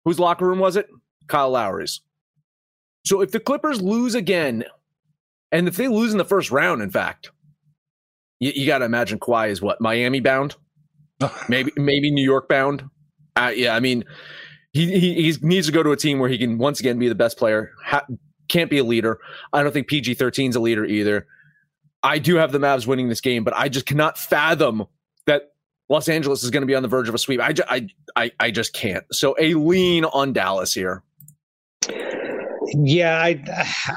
Whose 0.05 0.19
locker 0.19 0.47
room 0.47 0.59
was 0.59 0.77
it? 0.77 0.89
Kyle 1.27 1.51
Lowry's. 1.51 2.01
So 3.05 3.21
if 3.21 3.31
the 3.31 3.41
Clippers 3.41 3.83
lose 3.83 4.15
again, 4.15 4.65
and 5.53 5.69
if 5.69 5.77
they 5.77 5.89
lose 5.89 6.13
in 6.13 6.19
the 6.19 6.25
first 6.25 6.51
round, 6.51 6.83
in 6.83 6.91
fact, 6.91 7.31
you, 8.41 8.53
you 8.55 8.67
got 8.67 8.79
to 8.79 8.85
imagine 8.85 9.19
Kawhi 9.19 9.51
is 9.51 9.63
what 9.63 9.81
Miami 9.81 10.21
bound, 10.21 10.57
maybe 11.49 11.73
maybe 11.77 12.11
New 12.11 12.25
York 12.25 12.49
bound. 12.49 12.85
Uh, 13.37 13.53
yeah, 13.55 13.75
I 13.75 13.81
mean, 13.81 14.05
he, 14.73 14.99
he 14.99 15.15
he 15.15 15.37
needs 15.43 15.67
to 15.67 15.73
go 15.73 15.83
to 15.83 15.93
a 15.93 15.97
team 15.97 16.19
where 16.19 16.29
he 16.29 16.39
can 16.39 16.59
once 16.59 16.81
again 16.81 16.99
be 16.99 17.09
the 17.09 17.15
best 17.15 17.39
player. 17.39 17.73
Ha- 17.85 18.07
can't 18.49 18.71
be 18.71 18.79
a 18.79 18.85
leader. 18.85 19.19
I 19.53 19.63
don't 19.63 19.73
think 19.73 19.89
PG 19.89 20.15
13 20.15 20.51
is 20.51 20.57
a 20.57 20.61
leader 20.61 20.85
either. 20.85 21.27
I 22.03 22.19
do 22.19 22.37
have 22.37 22.53
the 22.53 22.59
Mavs 22.59 22.87
winning 22.87 23.09
this 23.09 23.21
game, 23.21 23.45
but 23.45 23.55
I 23.57 23.69
just 23.69 23.87
cannot 23.87 24.17
fathom 24.17 24.87
that 25.27 25.53
Los 25.89 26.09
Angeles 26.09 26.43
is 26.43 26.51
going 26.51 26.63
to 26.63 26.67
be 26.67 26.75
on 26.75 26.83
the 26.83 26.89
verge 26.89 27.09
of 27.09 27.15
a 27.15 27.19
sweep. 27.19 27.41
I, 27.41 27.55
I, 27.69 27.89
I, 28.17 28.31
I 28.41 28.51
just 28.51 28.73
can't. 28.73 29.05
So 29.13 29.35
a 29.39 29.55
lean 29.55 30.05
on 30.05 30.33
Dallas 30.33 30.73
here. 30.75 31.03
Yeah, 32.75 33.19
I 33.19 33.43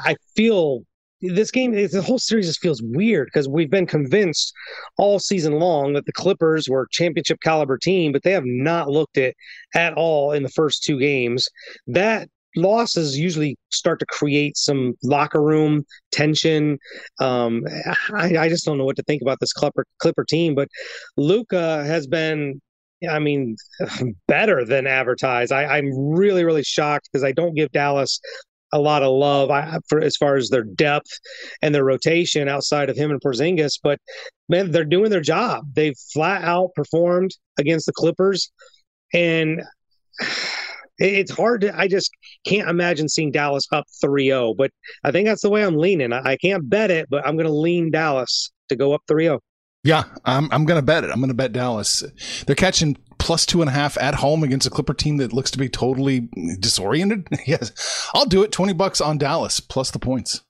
I 0.04 0.16
feel 0.34 0.84
this 1.22 1.50
game, 1.50 1.72
the 1.72 2.02
whole 2.02 2.18
series 2.18 2.46
just 2.46 2.60
feels 2.60 2.82
weird 2.82 3.26
because 3.26 3.48
we've 3.48 3.70
been 3.70 3.86
convinced 3.86 4.52
all 4.98 5.18
season 5.18 5.54
long 5.54 5.92
that 5.92 6.04
the 6.04 6.12
Clippers 6.12 6.68
were 6.68 6.88
championship 6.90 7.38
caliber 7.42 7.78
team, 7.78 8.12
but 8.12 8.22
they 8.24 8.32
have 8.32 8.44
not 8.44 8.88
looked 8.88 9.16
it 9.16 9.36
at 9.74 9.94
all 9.94 10.32
in 10.32 10.42
the 10.42 10.48
first 10.48 10.82
two 10.82 10.98
games. 10.98 11.48
That 11.86 12.28
losses 12.56 13.18
usually 13.18 13.56
start 13.70 13.98
to 14.00 14.06
create 14.06 14.56
some 14.56 14.94
locker 15.02 15.42
room 15.42 15.84
tension. 16.10 16.78
Um, 17.20 17.64
I, 18.14 18.36
I, 18.36 18.48
just 18.48 18.64
don't 18.64 18.78
know 18.78 18.84
what 18.84 18.96
to 18.96 19.02
think 19.02 19.22
about 19.22 19.40
this 19.40 19.52
Clipper 19.52 19.84
Clipper 19.98 20.24
team, 20.24 20.54
but 20.54 20.68
Luka 21.16 21.84
has 21.84 22.06
been. 22.06 22.60
I 23.10 23.18
mean, 23.18 23.56
better 24.28 24.64
than 24.64 24.86
advertised. 24.86 25.50
I, 25.50 25.64
I'm 25.64 25.90
really, 25.92 26.44
really 26.44 26.62
shocked 26.62 27.08
because 27.10 27.24
I 27.24 27.32
don't 27.32 27.54
give 27.54 27.72
Dallas 27.72 28.20
a 28.72 28.78
lot 28.78 29.02
of 29.02 29.12
love 29.12 29.50
I, 29.50 29.78
for 29.88 30.00
as 30.00 30.16
far 30.16 30.36
as 30.36 30.48
their 30.48 30.62
depth 30.62 31.10
and 31.60 31.74
their 31.74 31.84
rotation 31.84 32.48
outside 32.48 32.88
of 32.88 32.96
him 32.96 33.10
and 33.10 33.20
Porzingis. 33.20 33.78
But 33.82 33.98
man, 34.48 34.70
they're 34.70 34.84
doing 34.84 35.10
their 35.10 35.20
job. 35.20 35.64
They've 35.74 35.96
flat 36.12 36.42
out 36.42 36.70
performed 36.74 37.32
against 37.58 37.86
the 37.86 37.92
Clippers, 37.92 38.50
and 39.12 39.62
it's 41.02 41.30
hard 41.30 41.62
to. 41.62 41.78
I 41.78 41.88
just 41.88 42.10
can't 42.46 42.68
imagine 42.68 43.08
seeing 43.08 43.30
Dallas 43.30 43.66
up 43.72 43.84
3-0. 44.02 44.56
But 44.56 44.70
I 45.04 45.10
think 45.10 45.26
that's 45.26 45.42
the 45.42 45.50
way 45.50 45.64
I'm 45.64 45.76
leaning. 45.76 46.12
I, 46.12 46.32
I 46.32 46.36
can't 46.36 46.68
bet 46.68 46.90
it, 46.90 47.08
but 47.10 47.26
I'm 47.26 47.36
going 47.36 47.46
to 47.46 47.52
lean 47.52 47.90
Dallas 47.90 48.52
to 48.68 48.76
go 48.76 48.92
up 48.92 49.02
3-0. 49.10 49.38
Yeah, 49.84 50.04
I'm 50.24 50.48
I'm 50.52 50.64
gonna 50.64 50.82
bet 50.82 51.02
it. 51.02 51.10
I'm 51.10 51.20
gonna 51.20 51.34
bet 51.34 51.52
Dallas. 51.52 52.04
They're 52.46 52.54
catching 52.54 52.96
plus 53.18 53.44
two 53.44 53.62
and 53.62 53.68
a 53.68 53.72
half 53.72 53.98
at 53.98 54.14
home 54.14 54.44
against 54.44 54.66
a 54.66 54.70
Clipper 54.70 54.94
team 54.94 55.16
that 55.16 55.32
looks 55.32 55.50
to 55.50 55.58
be 55.58 55.68
totally 55.68 56.28
disoriented. 56.60 57.26
yes, 57.46 58.08
I'll 58.14 58.26
do 58.26 58.44
it. 58.44 58.52
Twenty 58.52 58.74
bucks 58.74 59.00
on 59.00 59.18
Dallas 59.18 59.58
plus 59.58 59.90
the 59.90 59.98
points. 59.98 60.42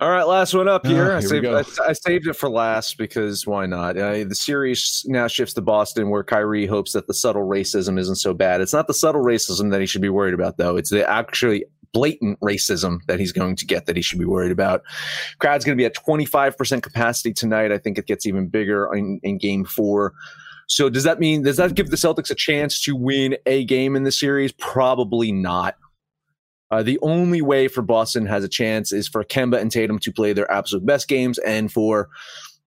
All 0.00 0.10
right, 0.10 0.26
last 0.26 0.54
one 0.54 0.68
up 0.68 0.86
here. 0.86 1.02
Uh, 1.02 1.06
here 1.06 1.16
I, 1.16 1.20
saved, 1.20 1.46
I, 1.46 1.88
I, 1.88 1.92
saved, 1.92 2.26
it 2.28 2.34
for 2.34 2.48
last 2.48 2.98
because 2.98 3.46
why 3.46 3.66
not? 3.66 3.96
Uh, 3.96 4.24
the 4.24 4.34
series 4.34 5.04
now 5.08 5.26
shifts 5.26 5.54
to 5.54 5.60
Boston, 5.60 6.10
where 6.10 6.22
Kyrie 6.22 6.66
hopes 6.66 6.92
that 6.92 7.06
the 7.06 7.14
subtle 7.14 7.48
racism 7.48 7.98
isn't 7.98 8.16
so 8.16 8.32
bad. 8.32 8.60
It's 8.60 8.72
not 8.72 8.86
the 8.86 8.94
subtle 8.94 9.22
racism 9.22 9.70
that 9.72 9.80
he 9.80 9.86
should 9.86 10.02
be 10.02 10.08
worried 10.08 10.34
about, 10.34 10.56
though. 10.56 10.76
It's 10.76 10.90
the 10.90 11.08
actually 11.08 11.64
blatant 11.92 12.38
racism 12.40 12.98
that 13.06 13.18
he's 13.18 13.32
going 13.32 13.56
to 13.56 13.66
get 13.66 13.86
that 13.86 13.96
he 13.96 14.02
should 14.02 14.18
be 14.18 14.24
worried 14.24 14.52
about. 14.52 14.82
Crowd's 15.38 15.64
going 15.64 15.76
to 15.76 15.80
be 15.80 15.86
at 15.86 15.96
25% 15.96 16.82
capacity 16.82 17.32
tonight. 17.32 17.72
I 17.72 17.78
think 17.78 17.98
it 17.98 18.06
gets 18.06 18.26
even 18.26 18.48
bigger 18.48 18.94
in, 18.94 19.20
in 19.22 19.38
game 19.38 19.64
four. 19.64 20.12
So 20.66 20.90
does 20.90 21.04
that 21.04 21.18
mean, 21.18 21.42
does 21.42 21.56
that 21.56 21.74
give 21.74 21.90
the 21.90 21.96
Celtics 21.96 22.30
a 22.30 22.34
chance 22.34 22.80
to 22.82 22.94
win 22.94 23.36
a 23.46 23.64
game 23.64 23.96
in 23.96 24.04
the 24.04 24.12
series? 24.12 24.52
Probably 24.52 25.32
not. 25.32 25.76
Uh, 26.70 26.82
the 26.82 26.98
only 27.00 27.40
way 27.40 27.68
for 27.68 27.82
Boston 27.82 28.26
has 28.26 28.44
a 28.44 28.48
chance 28.48 28.92
is 28.92 29.08
for 29.08 29.24
Kemba 29.24 29.58
and 29.58 29.70
Tatum 29.70 29.98
to 30.00 30.12
play 30.12 30.32
their 30.32 30.50
absolute 30.50 30.84
best 30.84 31.08
games 31.08 31.38
and 31.38 31.72
for 31.72 32.08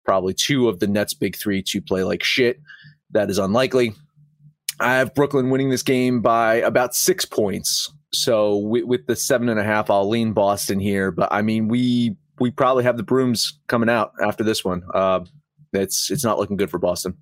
probably 0.04 0.34
two 0.34 0.68
of 0.68 0.80
the 0.80 0.88
Nets' 0.88 1.14
big 1.14 1.36
three 1.36 1.62
to 1.62 1.80
play 1.80 2.02
like 2.02 2.24
shit. 2.24 2.60
That 3.12 3.30
is 3.30 3.38
unlikely. 3.38 3.94
I 4.80 4.96
have 4.96 5.14
Brooklyn 5.14 5.50
winning 5.50 5.70
this 5.70 5.82
game 5.82 6.20
by 6.20 6.56
about 6.56 6.94
six 6.94 7.24
points. 7.24 7.92
So 8.12 8.56
with, 8.56 8.84
with, 8.84 9.06
the 9.06 9.16
seven 9.16 9.48
and 9.48 9.60
a 9.60 9.64
half, 9.64 9.90
I'll 9.90 10.08
lean 10.08 10.32
Boston 10.32 10.80
here. 10.80 11.10
But 11.10 11.28
I 11.32 11.42
mean, 11.42 11.68
we 11.68 12.16
we 12.40 12.50
probably 12.50 12.84
have 12.84 12.96
the 12.96 13.02
brooms 13.02 13.58
coming 13.68 13.88
out 13.88 14.12
after 14.22 14.42
this 14.42 14.64
one. 14.64 14.82
Uh, 14.92 15.20
it's 15.72 16.10
it's 16.10 16.24
not 16.24 16.38
looking 16.38 16.56
good 16.56 16.70
for 16.70 16.78
Boston. 16.78 17.16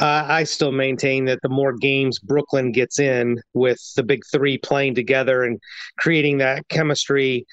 Uh, 0.00 0.24
I 0.26 0.44
still 0.44 0.72
maintain 0.72 1.26
that 1.26 1.40
the 1.42 1.50
more 1.50 1.74
games 1.74 2.18
Brooklyn 2.18 2.72
gets 2.72 2.98
in 2.98 3.38
with 3.52 3.78
the 3.96 4.02
big 4.02 4.22
three 4.32 4.56
playing 4.56 4.94
together 4.94 5.44
and 5.44 5.60
creating 5.98 6.38
that 6.38 6.66
chemistry, 6.68 7.46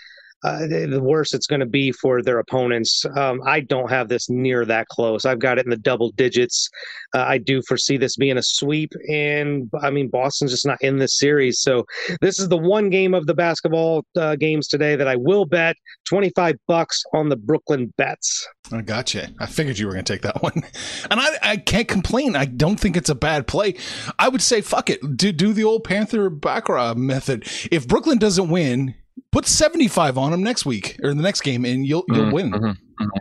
uh, 0.47 0.67
the 0.67 1.01
worse 1.01 1.33
it's 1.33 1.47
going 1.47 1.59
to 1.59 1.65
be 1.65 1.91
for 1.91 2.21
their 2.21 2.39
opponents. 2.39 3.03
Um, 3.15 3.41
I 3.45 3.59
don't 3.59 3.89
have 3.89 4.07
this 4.07 4.29
near 4.29 4.63
that 4.65 4.87
close. 4.87 5.25
I've 5.25 5.39
got 5.39 5.57
it 5.59 5.65
in 5.65 5.69
the 5.69 5.77
double 5.77 6.11
digits. 6.11 6.69
Uh, 7.13 7.25
I 7.27 7.37
do 7.37 7.61
foresee 7.67 7.97
this 7.97 8.15
being 8.15 8.37
a 8.37 8.41
sweep, 8.41 8.93
and 9.09 9.69
I 9.81 9.89
mean 9.89 10.09
Boston's 10.09 10.51
just 10.51 10.65
not 10.65 10.81
in 10.81 10.97
this 10.97 11.17
series. 11.17 11.59
So 11.59 11.85
this 12.21 12.39
is 12.39 12.47
the 12.47 12.57
one 12.57 12.89
game 12.89 13.13
of 13.13 13.25
the 13.25 13.33
basketball 13.33 14.05
uh, 14.15 14.35
games 14.35 14.67
today 14.67 14.95
that 14.95 15.07
I 15.07 15.17
will 15.17 15.45
bet 15.45 15.75
twenty 16.07 16.31
five 16.35 16.55
bucks 16.67 17.03
on 17.13 17.29
the 17.29 17.35
Brooklyn 17.35 17.93
Nets. 17.97 18.47
I 18.71 18.81
gotcha. 18.81 19.29
I 19.39 19.47
figured 19.47 19.77
you 19.77 19.87
were 19.87 19.93
going 19.93 20.05
to 20.05 20.13
take 20.13 20.21
that 20.21 20.41
one, 20.41 20.63
and 21.11 21.19
I, 21.19 21.37
I 21.41 21.57
can't 21.57 21.87
complain. 21.87 22.35
I 22.35 22.45
don't 22.45 22.79
think 22.79 22.95
it's 22.95 23.09
a 23.09 23.15
bad 23.15 23.47
play. 23.47 23.75
I 24.17 24.29
would 24.29 24.41
say 24.41 24.61
fuck 24.61 24.89
it. 24.89 25.17
Do 25.17 25.33
do 25.33 25.51
the 25.51 25.65
old 25.65 25.83
Panther 25.83 26.29
Baccarat 26.29 26.95
method. 26.95 27.43
If 27.69 27.87
Brooklyn 27.87 28.17
doesn't 28.17 28.49
win 28.49 28.95
put 29.37 29.45
75 29.45 30.17
on 30.17 30.31
them 30.31 30.41
next 30.41 30.65
week 30.65 30.99
or 31.03 31.11
in 31.11 31.17
the 31.17 31.21
next 31.21 31.41
game 31.41 31.63
and 31.63 31.85
you'll 31.85 32.03
you'll 32.07 32.25
mm-hmm. 32.25 32.31
win. 32.31 32.51
Mm-hmm. 32.51 32.65
mm-hmm. 33.03 33.17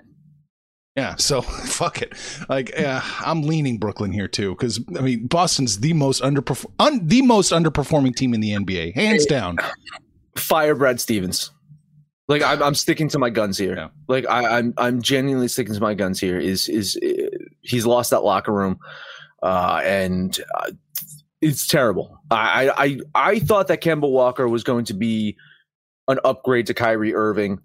Yeah, 0.97 1.17
so 1.17 1.43
fuck 1.43 2.01
it. 2.01 2.15
Like 2.49 2.71
yeah, 2.71 3.03
I'm 3.21 3.43
leaning 3.43 3.77
Brooklyn 3.77 4.13
here 4.13 4.27
too 4.27 4.53
because 4.53 4.81
I 4.97 5.03
mean 5.03 5.27
Boston's 5.27 5.81
the 5.81 5.93
most 5.93 6.23
underperform 6.23 6.73
un- 6.79 7.07
the 7.07 7.21
most 7.21 7.53
underperforming 7.53 8.17
team 8.17 8.33
in 8.33 8.41
the 8.41 8.53
NBA, 8.53 8.95
hands 8.95 9.27
down. 9.27 9.59
Fire 10.37 10.75
Brad 10.75 11.01
Stevens. 11.01 11.51
Like 12.29 12.41
I'm, 12.43 12.63
I'm 12.63 12.75
sticking 12.75 13.11
to 13.11 13.19
my 13.19 13.29
guns 13.29 13.59
here. 13.59 13.77
Yeah. 13.77 13.89
Like 14.09 14.27
I, 14.27 14.45
am 14.45 14.47
I'm, 14.47 14.75
I'm 14.79 15.03
genuinely 15.03 15.49
sticking 15.49 15.75
to 15.75 15.81
my 15.83 15.93
guns 15.93 16.19
here. 16.19 16.39
Is 16.39 16.67
is 16.71 16.97
uh, 16.97 17.29
he's 17.61 17.85
lost 17.85 18.09
that 18.13 18.25
locker 18.25 18.53
room, 18.53 18.79
uh, 19.43 19.83
and 19.85 20.41
uh, 20.55 20.71
it's 21.43 21.67
terrible. 21.67 22.19
I, 22.31 22.71
I 22.75 23.01
I 23.15 23.39
thought 23.41 23.69
that 23.69 23.83
Kemba 23.83 24.11
Walker 24.11 24.49
was 24.49 24.65
going 24.65 24.87
to 24.87 24.95
be 24.95 25.37
an 26.09 26.19
upgrade 26.25 26.67
to 26.67 26.75
Kyrie 26.75 27.15
Irving. 27.15 27.61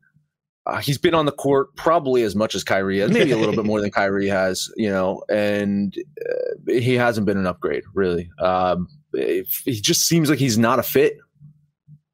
Uh, 0.66 0.78
he's 0.78 0.98
been 0.98 1.16
on 1.16 1.26
the 1.26 1.32
court 1.32 1.76
probably 1.76 2.22
as 2.22 2.36
much 2.36 2.54
as 2.54 2.64
Kyrie 2.64 3.00
has, 3.00 3.12
maybe 3.12 3.32
a 3.32 3.38
little 3.38 3.56
bit 3.56 3.66
more 3.72 3.82
than 3.82 3.90
Kyrie 3.90 4.28
has, 4.28 4.70
you 4.76 4.90
know, 4.90 5.24
and 5.30 5.98
uh, 6.22 6.72
he 6.72 6.94
hasn't 6.94 7.26
been 7.26 7.38
an 7.38 7.48
upgrade 7.48 7.84
really. 7.96 8.30
Um, 8.40 8.88
he 9.14 9.82
just 9.82 10.02
seems 10.02 10.30
like 10.30 10.40
he's 10.40 10.58
not 10.58 10.80
a 10.80 10.84
fit. 10.84 11.18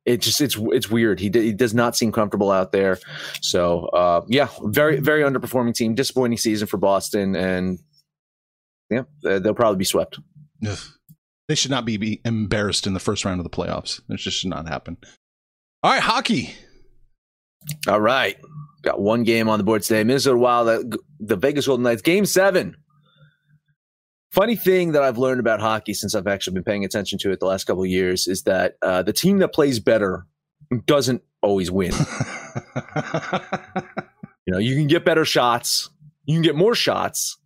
It 0.05 0.21
just 0.21 0.39
it's 0.39 0.55
it's 0.57 0.89
weird. 0.89 1.19
He 1.19 1.27
d- 1.27 1.41
he 1.41 1.51
does 1.51 1.73
not 1.73 1.97
seem 1.97 2.13
comfortable 2.13 2.49
out 2.49 2.71
there. 2.71 2.97
So 3.41 3.87
uh, 3.87 4.21
yeah, 4.29 4.47
very 4.63 5.01
very 5.01 5.21
underperforming 5.21 5.75
team. 5.75 5.95
Disappointing 5.95 6.37
season 6.37 6.65
for 6.65 6.77
Boston, 6.77 7.35
and 7.35 7.77
yeah, 8.89 9.03
they'll 9.21 9.53
probably 9.53 9.77
be 9.77 9.83
swept. 9.83 10.17
They 11.47 11.55
should 11.55 11.71
not 11.71 11.85
be, 11.85 11.97
be 11.97 12.21
embarrassed 12.25 12.87
in 12.87 12.93
the 12.93 12.99
first 12.99 13.25
round 13.25 13.39
of 13.39 13.43
the 13.43 13.49
playoffs. 13.49 14.01
It 14.09 14.17
just 14.17 14.39
should 14.39 14.49
not 14.49 14.67
happen. 14.67 14.97
All 15.83 15.91
right, 15.91 16.01
hockey. 16.01 16.55
All 17.87 18.01
right. 18.01 18.37
Got 18.81 18.99
one 18.99 19.23
game 19.23 19.49
on 19.49 19.59
the 19.59 19.63
board 19.63 19.83
today. 19.83 20.03
Minnesota 20.03 20.37
Wild, 20.37 20.67
the, 20.67 20.99
the 21.19 21.35
Vegas 21.35 21.67
Golden 21.67 21.83
Knights, 21.83 22.01
game 22.01 22.25
seven. 22.25 22.75
Funny 24.31 24.55
thing 24.55 24.93
that 24.93 25.03
I've 25.03 25.17
learned 25.17 25.39
about 25.39 25.59
hockey 25.59 25.93
since 25.93 26.15
I've 26.15 26.27
actually 26.27 26.55
been 26.55 26.63
paying 26.63 26.83
attention 26.83 27.17
to 27.19 27.31
it 27.31 27.39
the 27.39 27.45
last 27.45 27.65
couple 27.65 27.83
of 27.83 27.89
years 27.89 28.27
is 28.27 28.43
that 28.43 28.77
uh, 28.81 29.03
the 29.03 29.13
team 29.13 29.39
that 29.39 29.53
plays 29.53 29.79
better 29.79 30.25
doesn't 30.85 31.21
always 31.41 31.71
win. 31.71 31.91
you 34.45 34.53
know, 34.53 34.57
you 34.57 34.75
can 34.75 34.87
get 34.87 35.05
better 35.05 35.25
shots, 35.25 35.89
you 36.25 36.35
can 36.35 36.41
get 36.41 36.55
more 36.55 36.75
shots, 36.75 37.37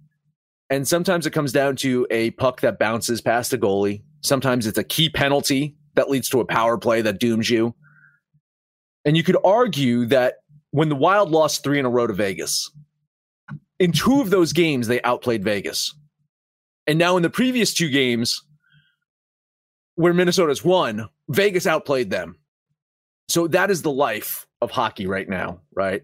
and 0.69 0.88
sometimes 0.88 1.25
it 1.25 1.31
comes 1.31 1.51
down 1.51 1.75
to 1.77 2.07
a 2.09 2.31
puck 2.31 2.61
that 2.61 2.79
bounces 2.79 3.21
past 3.21 3.53
a 3.53 3.57
goalie. 3.57 4.03
Sometimes 4.21 4.65
it's 4.67 4.77
a 4.77 4.83
key 4.83 5.09
penalty 5.09 5.75
that 5.95 6.09
leads 6.09 6.29
to 6.29 6.39
a 6.39 6.45
power 6.45 6.77
play 6.77 7.01
that 7.01 7.19
dooms 7.19 7.50
you. 7.50 7.75
And 9.05 9.17
you 9.17 9.24
could 9.24 9.38
argue 9.43 10.05
that 10.08 10.36
when 10.72 10.89
the 10.89 10.96
Wild 10.96 11.31
lost 11.31 11.63
three 11.63 11.79
in 11.79 11.86
a 11.86 11.89
row 11.89 12.08
to 12.08 12.13
Vegas, 12.13 12.72
in 13.79 13.91
two 13.91 14.22
of 14.22 14.29
those 14.29 14.53
games, 14.53 14.88
they 14.88 15.01
outplayed 15.01 15.43
Vegas. 15.43 15.93
And 16.88 17.00
now 17.00 17.17
in 17.17 17.24
the 17.24 17.29
previous 17.29 17.74
two 17.74 17.89
games, 17.89 18.41
where 19.96 20.13
Minnesota's 20.13 20.63
won, 20.63 21.10
Vegas 21.29 21.67
outplayed 21.67 22.10
them. 22.10 22.38
So 23.27 23.48
that 23.48 23.72
is 23.72 23.81
the 23.81 23.91
life 23.91 24.46
of 24.62 24.72
hockey 24.72 25.08
right 25.08 25.27
now, 25.27 25.62
right? 25.75 26.01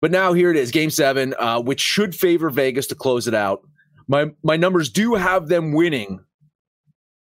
But 0.00 0.10
now 0.10 0.32
here 0.32 0.50
it 0.50 0.56
is, 0.56 0.70
game 0.70 0.90
seven, 0.90 1.34
uh, 1.38 1.60
which 1.60 1.80
should 1.80 2.14
favor 2.14 2.50
Vegas 2.50 2.86
to 2.88 2.94
close 2.94 3.26
it 3.26 3.34
out. 3.34 3.62
My 4.06 4.30
my 4.42 4.56
numbers 4.56 4.88
do 4.88 5.14
have 5.14 5.48
them 5.48 5.72
winning, 5.72 6.20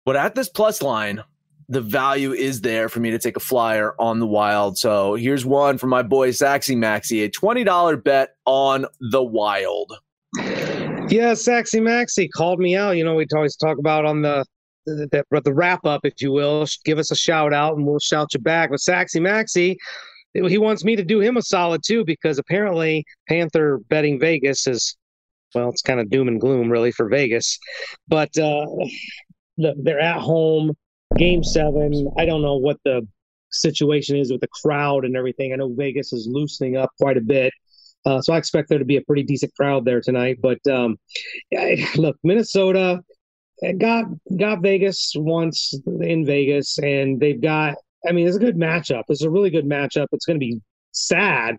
but 0.06 0.16
at 0.16 0.36
this 0.36 0.48
plus 0.48 0.82
line, 0.82 1.24
the 1.70 1.82
value 1.82 2.32
is 2.32 2.62
there 2.62 2.90
for 2.90 3.00
me 3.00 3.12
to 3.12 3.20
take 3.20 3.36
a 3.36 3.42
flyer 3.42 3.94
on 4.00 4.20
the 4.20 4.28
Wild. 4.28 4.78
So 4.78 5.16
here's 5.16 5.46
one 5.46 5.78
from 5.78 5.90
my 5.90 6.02
boy 6.02 6.30
Saxy 6.30 6.76
Maxi, 6.76 7.26
a 7.26 7.30
twenty 7.30 7.64
dollar 7.64 7.98
bet 7.98 8.36
on 8.46 8.86
the 9.00 9.24
Wild. 9.24 9.94
Yeah, 10.36 11.34
Saxy 11.34 11.82
Maxi 11.82 12.30
called 12.34 12.60
me 12.60 12.76
out. 12.76 12.98
You 12.98 13.04
know, 13.04 13.16
we 13.16 13.26
always 13.34 13.56
talk 13.56 13.78
about 13.78 14.06
on 14.06 14.22
the 14.22 14.46
the, 14.86 15.24
the, 15.32 15.42
the 15.42 15.54
wrap 15.54 15.86
up, 15.86 16.02
if 16.06 16.22
you 16.22 16.32
will. 16.32 16.66
Give 16.86 16.98
us 16.98 17.12
a 17.12 17.16
shout 17.16 17.54
out, 17.54 17.76
and 17.76 17.86
we'll 17.86 18.00
shout 18.00 18.34
you 18.34 18.40
back. 18.40 18.70
But 18.70 18.80
Saxy 18.80 19.20
Maxi, 19.20 19.76
he 20.34 20.58
wants 20.58 20.86
me 20.86 20.96
to 20.96 21.04
do 21.04 21.20
him 21.20 21.36
a 21.36 21.42
solid 21.42 21.82
too, 21.86 22.06
because 22.06 22.38
apparently 22.38 23.04
Panther 23.28 23.80
betting 23.90 24.20
Vegas 24.20 24.68
is 24.68 24.96
well, 25.54 25.70
it's 25.70 25.82
kind 25.82 26.00
of 26.00 26.10
doom 26.10 26.28
and 26.28 26.40
gloom 26.40 26.70
really 26.70 26.92
for 26.92 27.10
Vegas. 27.10 27.58
But 28.08 28.38
uh, 28.38 28.66
they're 29.58 30.00
at 30.00 30.20
home, 30.20 30.74
game 31.16 31.44
seven. 31.44 32.10
I 32.18 32.26
don't 32.26 32.42
know 32.42 32.58
what 32.58 32.78
the 32.84 33.08
situation 33.52 34.18
is 34.18 34.32
with 34.32 34.42
the 34.42 34.48
crowd 34.48 35.06
and 35.06 35.16
everything. 35.16 35.54
I 35.54 35.58
know 35.58 35.74
Vegas 35.74 36.14
is 36.14 36.28
loosening 36.30 36.78
up 36.78 36.92
quite 37.00 37.18
a 37.18 37.22
bit. 37.22 37.54
Uh, 38.06 38.22
so 38.22 38.34
I 38.34 38.38
expect 38.38 38.70
there 38.70 38.80
to 38.80 38.86
be 38.86 38.98
a 38.98 39.02
pretty 39.02 39.24
decent 39.24 39.54
crowd 39.56 39.86
there 39.86 40.02
tonight. 40.02 40.40
But 40.42 40.60
um, 40.68 40.98
look, 41.96 42.18
Minnesota 42.24 43.02
got 43.78 44.06
got 44.38 44.62
Vegas 44.62 45.14
once 45.16 45.74
in 46.02 46.26
Vegas, 46.26 46.78
and 46.80 47.20
they've 47.20 47.42
got. 47.42 47.76
I 48.08 48.12
mean, 48.12 48.28
it's 48.28 48.38
a 48.38 48.40
good 48.40 48.56
matchup. 48.56 49.04
It's 49.10 49.24
a 49.24 49.30
really 49.30 49.50
good 49.50 49.66
matchup. 49.66 50.08
It's 50.12 50.26
going 50.26 50.40
to 50.40 50.46
be 50.46 50.62
sad 50.92 51.58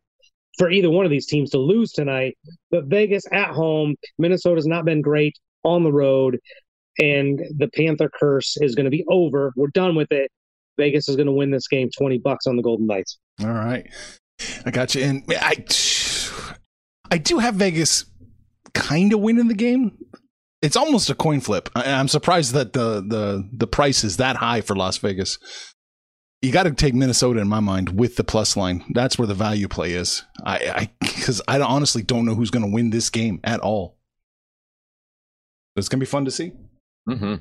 for 0.56 0.70
either 0.70 0.88
one 0.90 1.04
of 1.04 1.10
these 1.10 1.26
teams 1.26 1.50
to 1.50 1.58
lose 1.58 1.92
tonight. 1.92 2.38
But 2.70 2.86
Vegas 2.86 3.24
at 3.32 3.50
home, 3.50 3.96
Minnesota's 4.18 4.66
not 4.66 4.84
been 4.84 5.02
great 5.02 5.36
on 5.64 5.82
the 5.82 5.92
road, 5.92 6.38
and 6.98 7.40
the 7.56 7.68
Panther 7.68 8.10
curse 8.12 8.56
is 8.60 8.74
going 8.74 8.84
to 8.84 8.90
be 8.90 9.04
over. 9.08 9.52
We're 9.56 9.68
done 9.68 9.94
with 9.94 10.10
it. 10.12 10.30
Vegas 10.76 11.08
is 11.08 11.16
going 11.16 11.26
to 11.26 11.32
win 11.32 11.50
this 11.50 11.66
game 11.66 11.90
20 11.96 12.18
bucks 12.18 12.46
on 12.46 12.56
the 12.56 12.62
Golden 12.62 12.86
Knights. 12.86 13.18
All 13.40 13.48
right. 13.48 13.86
I 14.64 14.70
got 14.70 14.94
you. 14.94 15.02
And 15.02 15.24
I, 15.28 15.64
I 17.10 17.18
do 17.18 17.38
have 17.38 17.56
Vegas 17.56 18.04
kind 18.74 19.12
of 19.12 19.20
winning 19.20 19.48
the 19.48 19.54
game. 19.54 19.98
It's 20.62 20.76
almost 20.76 21.10
a 21.10 21.14
coin 21.14 21.40
flip. 21.40 21.68
I, 21.74 21.92
I'm 21.92 22.08
surprised 22.08 22.52
that 22.54 22.72
the, 22.72 23.02
the, 23.06 23.48
the 23.52 23.66
price 23.66 24.04
is 24.04 24.18
that 24.18 24.36
high 24.36 24.60
for 24.60 24.76
Las 24.76 24.98
Vegas 24.98 25.38
you 26.40 26.52
got 26.52 26.64
to 26.64 26.70
take 26.70 26.94
Minnesota 26.94 27.40
in 27.40 27.48
my 27.48 27.60
mind 27.60 27.98
with 27.98 28.16
the 28.16 28.24
plus 28.24 28.56
line. 28.56 28.84
That's 28.90 29.18
where 29.18 29.26
the 29.26 29.34
value 29.34 29.68
play 29.68 29.92
is. 29.92 30.24
I 30.44 30.90
because 31.00 31.40
I, 31.48 31.58
I, 31.58 31.62
honestly 31.62 32.02
don't 32.02 32.24
know 32.24 32.34
who's 32.34 32.50
going 32.50 32.64
to 32.64 32.70
win 32.70 32.90
this 32.90 33.10
game 33.10 33.40
at 33.42 33.60
all. 33.60 33.98
It's 35.76 35.88
going 35.88 36.00
to 36.00 36.06
be 36.06 36.10
fun 36.10 36.24
to 36.24 36.30
see. 36.30 36.52
Mm-hmm. 37.08 37.34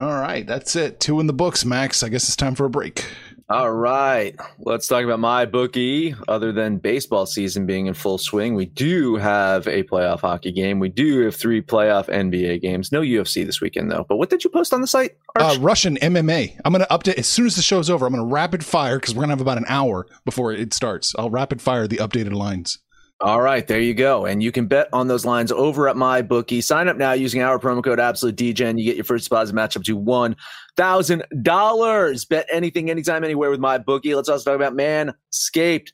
All 0.00 0.18
right, 0.18 0.46
that's 0.46 0.76
it. 0.76 0.98
Two 0.98 1.20
in 1.20 1.26
the 1.26 1.32
books, 1.32 1.64
Max. 1.64 2.02
I 2.02 2.08
guess 2.08 2.24
it's 2.24 2.36
time 2.36 2.54
for 2.54 2.64
a 2.64 2.70
break. 2.70 3.04
All 3.50 3.72
right. 3.72 4.36
Let's 4.60 4.86
talk 4.86 5.02
about 5.02 5.18
MyBookie. 5.18 6.16
Other 6.28 6.52
than 6.52 6.78
baseball 6.78 7.26
season 7.26 7.66
being 7.66 7.86
in 7.86 7.94
full 7.94 8.16
swing, 8.16 8.54
we 8.54 8.66
do 8.66 9.16
have 9.16 9.66
a 9.66 9.82
playoff 9.82 10.20
hockey 10.20 10.52
game. 10.52 10.78
We 10.78 10.88
do 10.88 11.24
have 11.24 11.34
three 11.34 11.60
playoff 11.60 12.08
NBA 12.08 12.62
games. 12.62 12.92
No 12.92 13.00
UFC 13.00 13.44
this 13.44 13.60
weekend, 13.60 13.90
though. 13.90 14.06
But 14.08 14.18
what 14.18 14.30
did 14.30 14.44
you 14.44 14.50
post 14.50 14.72
on 14.72 14.80
the 14.80 14.86
site? 14.86 15.16
Uh, 15.34 15.58
Russian 15.60 15.96
MMA. 15.96 16.60
I'm 16.64 16.72
going 16.72 16.86
to 16.86 16.94
update 16.96 17.18
as 17.18 17.26
soon 17.26 17.46
as 17.46 17.56
the 17.56 17.62
show's 17.62 17.90
over. 17.90 18.06
I'm 18.06 18.12
going 18.12 18.24
to 18.24 18.32
rapid 18.32 18.64
fire 18.64 19.00
because 19.00 19.16
we're 19.16 19.22
going 19.22 19.30
to 19.30 19.32
have 19.32 19.40
about 19.40 19.58
an 19.58 19.66
hour 19.66 20.06
before 20.24 20.52
it 20.52 20.72
starts. 20.72 21.12
I'll 21.18 21.28
rapid 21.28 21.60
fire 21.60 21.88
the 21.88 21.96
updated 21.96 22.34
lines. 22.34 22.78
All 23.22 23.42
right, 23.42 23.66
there 23.66 23.80
you 23.80 23.92
go. 23.92 24.24
And 24.24 24.42
you 24.42 24.50
can 24.50 24.66
bet 24.66 24.88
on 24.94 25.08
those 25.08 25.26
lines 25.26 25.52
over 25.52 25.88
at 25.90 25.96
MyBookie. 25.96 26.64
Sign 26.64 26.88
up 26.88 26.96
now 26.96 27.12
using 27.12 27.42
our 27.42 27.58
promo 27.58 27.84
code 27.84 28.00
Absolute. 28.00 28.40
You 28.40 28.54
get 28.54 28.96
your 28.96 29.04
first 29.04 29.28
deposit 29.28 29.52
match 29.54 29.76
up 29.76 29.82
to 29.82 29.94
one 29.94 30.36
thousand 30.76 31.24
dollars. 31.42 32.24
Bet 32.24 32.46
anything, 32.50 32.88
anytime, 32.88 33.22
anywhere 33.22 33.50
with 33.50 33.60
MyBookie. 33.60 34.16
Let's 34.16 34.30
also 34.30 34.50
talk 34.50 34.56
about 34.56 34.72
Manscaped 34.72 35.88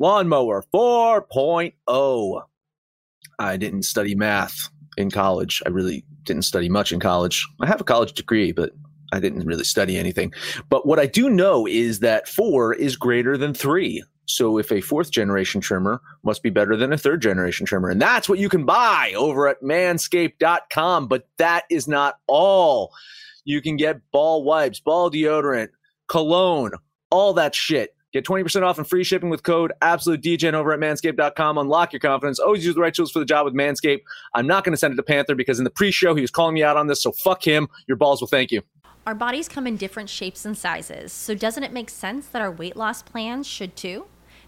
Lawnmower 0.00 0.64
4.0. 0.74 2.42
I 3.38 3.56
didn't 3.56 3.84
study 3.84 4.16
math 4.16 4.68
in 4.96 5.10
college. 5.10 5.62
I 5.64 5.68
really 5.68 6.04
didn't 6.24 6.42
study 6.42 6.68
much 6.68 6.90
in 6.90 6.98
college. 6.98 7.46
I 7.60 7.66
have 7.66 7.80
a 7.80 7.84
college 7.84 8.14
degree, 8.14 8.50
but 8.50 8.72
I 9.12 9.20
didn't 9.20 9.46
really 9.46 9.64
study 9.64 9.98
anything. 9.98 10.32
But 10.68 10.86
what 10.86 10.98
I 10.98 11.06
do 11.06 11.30
know 11.30 11.66
is 11.66 12.00
that 12.00 12.26
four 12.26 12.74
is 12.74 12.96
greater 12.96 13.36
than 13.36 13.54
three. 13.54 14.02
So 14.26 14.58
if 14.58 14.70
a 14.70 14.80
fourth 14.80 15.10
generation 15.10 15.60
trimmer 15.60 16.00
must 16.22 16.42
be 16.42 16.50
better 16.50 16.76
than 16.76 16.92
a 16.92 16.98
third 16.98 17.20
generation 17.22 17.66
trimmer. 17.66 17.90
And 17.90 18.00
that's 18.00 18.28
what 18.28 18.38
you 18.38 18.48
can 18.48 18.64
buy 18.64 19.12
over 19.16 19.48
at 19.48 19.60
manscaped.com. 19.62 21.08
But 21.08 21.28
that 21.38 21.64
is 21.70 21.88
not 21.88 22.16
all. 22.26 22.92
You 23.44 23.60
can 23.60 23.76
get 23.76 24.00
ball 24.12 24.44
wipes, 24.44 24.80
ball 24.80 25.10
deodorant, 25.10 25.68
cologne, 26.08 26.72
all 27.10 27.32
that 27.34 27.54
shit. 27.54 27.94
Get 28.12 28.26
20% 28.26 28.62
off 28.62 28.76
and 28.76 28.86
free 28.86 29.04
shipping 29.04 29.30
with 29.30 29.42
code 29.42 29.72
AbsoluteDGen 29.80 30.52
over 30.52 30.72
at 30.72 30.80
manscaped.com. 30.80 31.56
Unlock 31.56 31.94
your 31.94 32.00
confidence. 32.00 32.38
Always 32.38 32.64
use 32.64 32.74
the 32.74 32.80
right 32.80 32.92
tools 32.92 33.10
for 33.10 33.20
the 33.20 33.24
job 33.24 33.46
with 33.46 33.54
Manscaped. 33.54 34.02
I'm 34.34 34.46
not 34.46 34.64
going 34.64 34.74
to 34.74 34.76
send 34.76 34.92
it 34.92 34.96
to 34.98 35.02
Panther 35.02 35.34
because 35.34 35.58
in 35.58 35.64
the 35.64 35.70
pre 35.70 35.90
show, 35.90 36.14
he 36.14 36.20
was 36.20 36.30
calling 36.30 36.52
me 36.54 36.62
out 36.62 36.76
on 36.76 36.88
this. 36.88 37.02
So 37.02 37.12
fuck 37.12 37.42
him. 37.42 37.68
Your 37.88 37.96
balls 37.96 38.20
will 38.20 38.28
thank 38.28 38.50
you. 38.50 38.60
Our 39.06 39.14
bodies 39.14 39.48
come 39.48 39.66
in 39.66 39.76
different 39.78 40.10
shapes 40.10 40.44
and 40.44 40.56
sizes. 40.56 41.10
So 41.10 41.34
doesn't 41.34 41.64
it 41.64 41.72
make 41.72 41.88
sense 41.88 42.26
that 42.28 42.42
our 42.42 42.52
weight 42.52 42.76
loss 42.76 43.02
plans 43.02 43.46
should 43.46 43.74
too? 43.76 44.04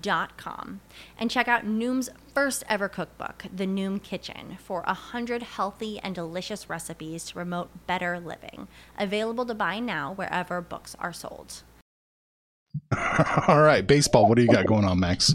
Dot 0.00 0.36
com 0.36 0.80
and 1.18 1.30
check 1.30 1.48
out 1.48 1.64
Noom's 1.64 2.10
first 2.34 2.64
ever 2.68 2.88
cookbook, 2.88 3.46
The 3.54 3.66
Noom 3.66 4.02
Kitchen, 4.02 4.58
for 4.62 4.82
a 4.86 4.94
hundred 4.94 5.42
healthy 5.42 5.98
and 6.00 6.14
delicious 6.14 6.68
recipes 6.68 7.24
to 7.24 7.34
promote 7.34 7.86
better 7.86 8.20
living. 8.20 8.68
Available 8.98 9.46
to 9.46 9.54
buy 9.54 9.78
now 9.78 10.12
wherever 10.12 10.60
books 10.60 10.96
are 10.98 11.12
sold. 11.12 11.62
All 13.48 13.62
right, 13.62 13.86
baseball. 13.86 14.28
What 14.28 14.36
do 14.36 14.42
you 14.42 14.48
got 14.48 14.66
going 14.66 14.84
on, 14.84 15.00
Max? 15.00 15.34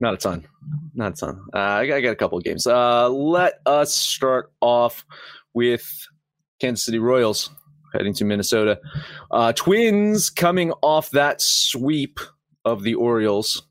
Not 0.00 0.14
a 0.14 0.16
ton. 0.16 0.46
Not 0.94 1.12
a 1.12 1.16
ton. 1.16 1.44
Uh, 1.54 1.58
I, 1.58 1.86
got, 1.86 1.96
I 1.96 2.00
got 2.00 2.10
a 2.10 2.16
couple 2.16 2.38
of 2.38 2.44
games. 2.44 2.66
Uh, 2.66 3.08
let 3.08 3.54
us 3.66 3.94
start 3.94 4.52
off 4.60 5.04
with 5.54 6.06
Kansas 6.60 6.84
City 6.84 6.98
Royals 6.98 7.50
heading 7.94 8.12
to 8.14 8.24
Minnesota. 8.24 8.80
Uh, 9.30 9.52
Twins 9.52 10.28
coming 10.30 10.72
off 10.82 11.10
that 11.10 11.40
sweep 11.40 12.18
of 12.64 12.82
the 12.82 12.94
Orioles 12.94 13.62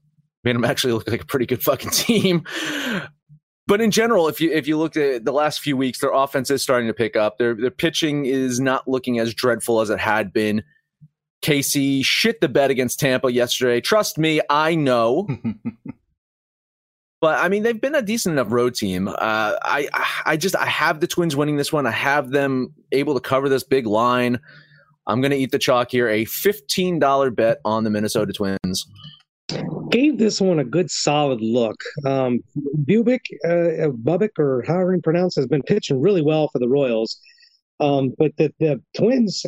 made 0.43 0.55
them 0.55 0.65
actually 0.65 0.93
look 0.93 1.09
like 1.09 1.21
a 1.21 1.25
pretty 1.25 1.45
good 1.45 1.63
fucking 1.63 1.89
team. 1.91 2.45
But 3.65 3.79
in 3.79 3.91
general, 3.91 4.27
if 4.27 4.41
you 4.41 4.51
if 4.51 4.67
you 4.67 4.77
looked 4.77 4.97
at 4.97 5.23
the 5.23 5.31
last 5.31 5.61
few 5.61 5.77
weeks, 5.77 5.99
their 5.99 6.11
offense 6.11 6.51
is 6.51 6.61
starting 6.61 6.87
to 6.87 6.93
pick 6.93 7.15
up. 7.15 7.37
Their 7.37 7.55
their 7.55 7.71
pitching 7.71 8.25
is 8.25 8.59
not 8.59 8.87
looking 8.87 9.19
as 9.19 9.33
dreadful 9.33 9.79
as 9.79 9.89
it 9.89 9.99
had 9.99 10.33
been. 10.33 10.63
Casey 11.41 12.03
shit 12.03 12.39
the 12.41 12.49
bed 12.49 12.71
against 12.71 12.99
Tampa 12.99 13.31
yesterday. 13.31 13.81
Trust 13.81 14.17
me, 14.17 14.41
I 14.49 14.75
know. 14.75 15.27
but 17.21 17.39
I 17.39 17.47
mean, 17.47 17.63
they've 17.63 17.79
been 17.79 17.95
a 17.95 18.01
decent 18.01 18.33
enough 18.33 18.51
road 18.51 18.75
team. 18.75 19.07
Uh, 19.07 19.13
I 19.19 19.87
I 20.25 20.35
just 20.35 20.57
I 20.57 20.65
have 20.65 20.99
the 20.99 21.07
Twins 21.07 21.35
winning 21.35 21.55
this 21.55 21.71
one. 21.71 21.85
I 21.87 21.91
have 21.91 22.31
them 22.31 22.73
able 22.91 23.13
to 23.13 23.21
cover 23.21 23.47
this 23.47 23.63
big 23.63 23.85
line. 23.87 24.39
I'm 25.07 25.21
going 25.21 25.31
to 25.31 25.37
eat 25.37 25.51
the 25.51 25.59
chalk 25.59 25.91
here. 25.91 26.07
A 26.07 26.25
$15 26.25 27.35
bet 27.35 27.59
on 27.65 27.83
the 27.83 27.89
Minnesota 27.89 28.33
Twins 28.33 28.85
gave 29.89 30.17
this 30.17 30.41
one 30.41 30.59
a 30.59 30.63
good 30.63 30.89
solid 30.89 31.41
look. 31.41 31.75
Um, 32.05 32.39
Bubic, 32.85 33.19
uh, 33.45 33.91
Bubik, 33.91 34.39
or 34.39 34.63
however 34.65 34.95
you 34.95 35.01
pronounce, 35.01 35.35
has 35.35 35.47
been 35.47 35.63
pitching 35.63 36.01
really 36.01 36.21
well 36.21 36.49
for 36.51 36.59
the 36.59 36.69
Royals. 36.69 37.19
Um, 37.79 38.13
but 38.17 38.31
the, 38.37 38.53
the 38.59 38.81
Twins 38.97 39.45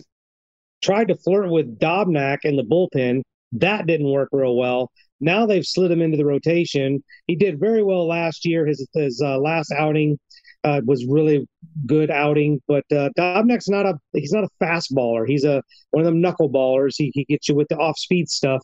tried 0.84 1.08
to 1.08 1.16
flirt 1.16 1.50
with 1.50 1.80
Dobnak 1.80 2.40
in 2.44 2.56
the 2.56 2.64
bullpen. 2.64 3.22
That 3.54 3.88
didn't 3.88 4.12
work 4.12 4.30
real 4.32 4.56
well. 4.56 4.92
Now 5.22 5.46
they've 5.46 5.66
slid 5.66 5.92
him 5.92 6.02
into 6.02 6.18
the 6.18 6.26
rotation. 6.26 7.04
He 7.28 7.36
did 7.36 7.60
very 7.60 7.82
well 7.82 8.06
last 8.06 8.46
year. 8.46 8.66
His 8.66 8.88
his 8.94 9.22
uh, 9.24 9.38
last 9.38 9.72
outing 9.72 10.20
uh, 10.66 10.82
was 10.86 11.06
really 11.08 11.48
good 11.86 12.12
outing. 12.12 12.62
But 12.68 12.84
uh, 12.92 13.10
not 13.16 13.86
a 13.86 13.94
he's 14.14 14.34
not 14.34 14.44
a 14.44 14.50
fastballer. 14.64 15.28
He's 15.28 15.46
a 15.46 15.64
one 15.92 16.06
of 16.06 16.12
them 16.12 16.22
knuckleballers. 16.22 16.96
He 16.98 17.12
he 17.14 17.24
gets 17.26 17.48
you 17.48 17.56
with 17.56 17.68
the 17.70 17.78
off 17.78 17.98
speed 17.98 18.28
stuff 18.30 18.62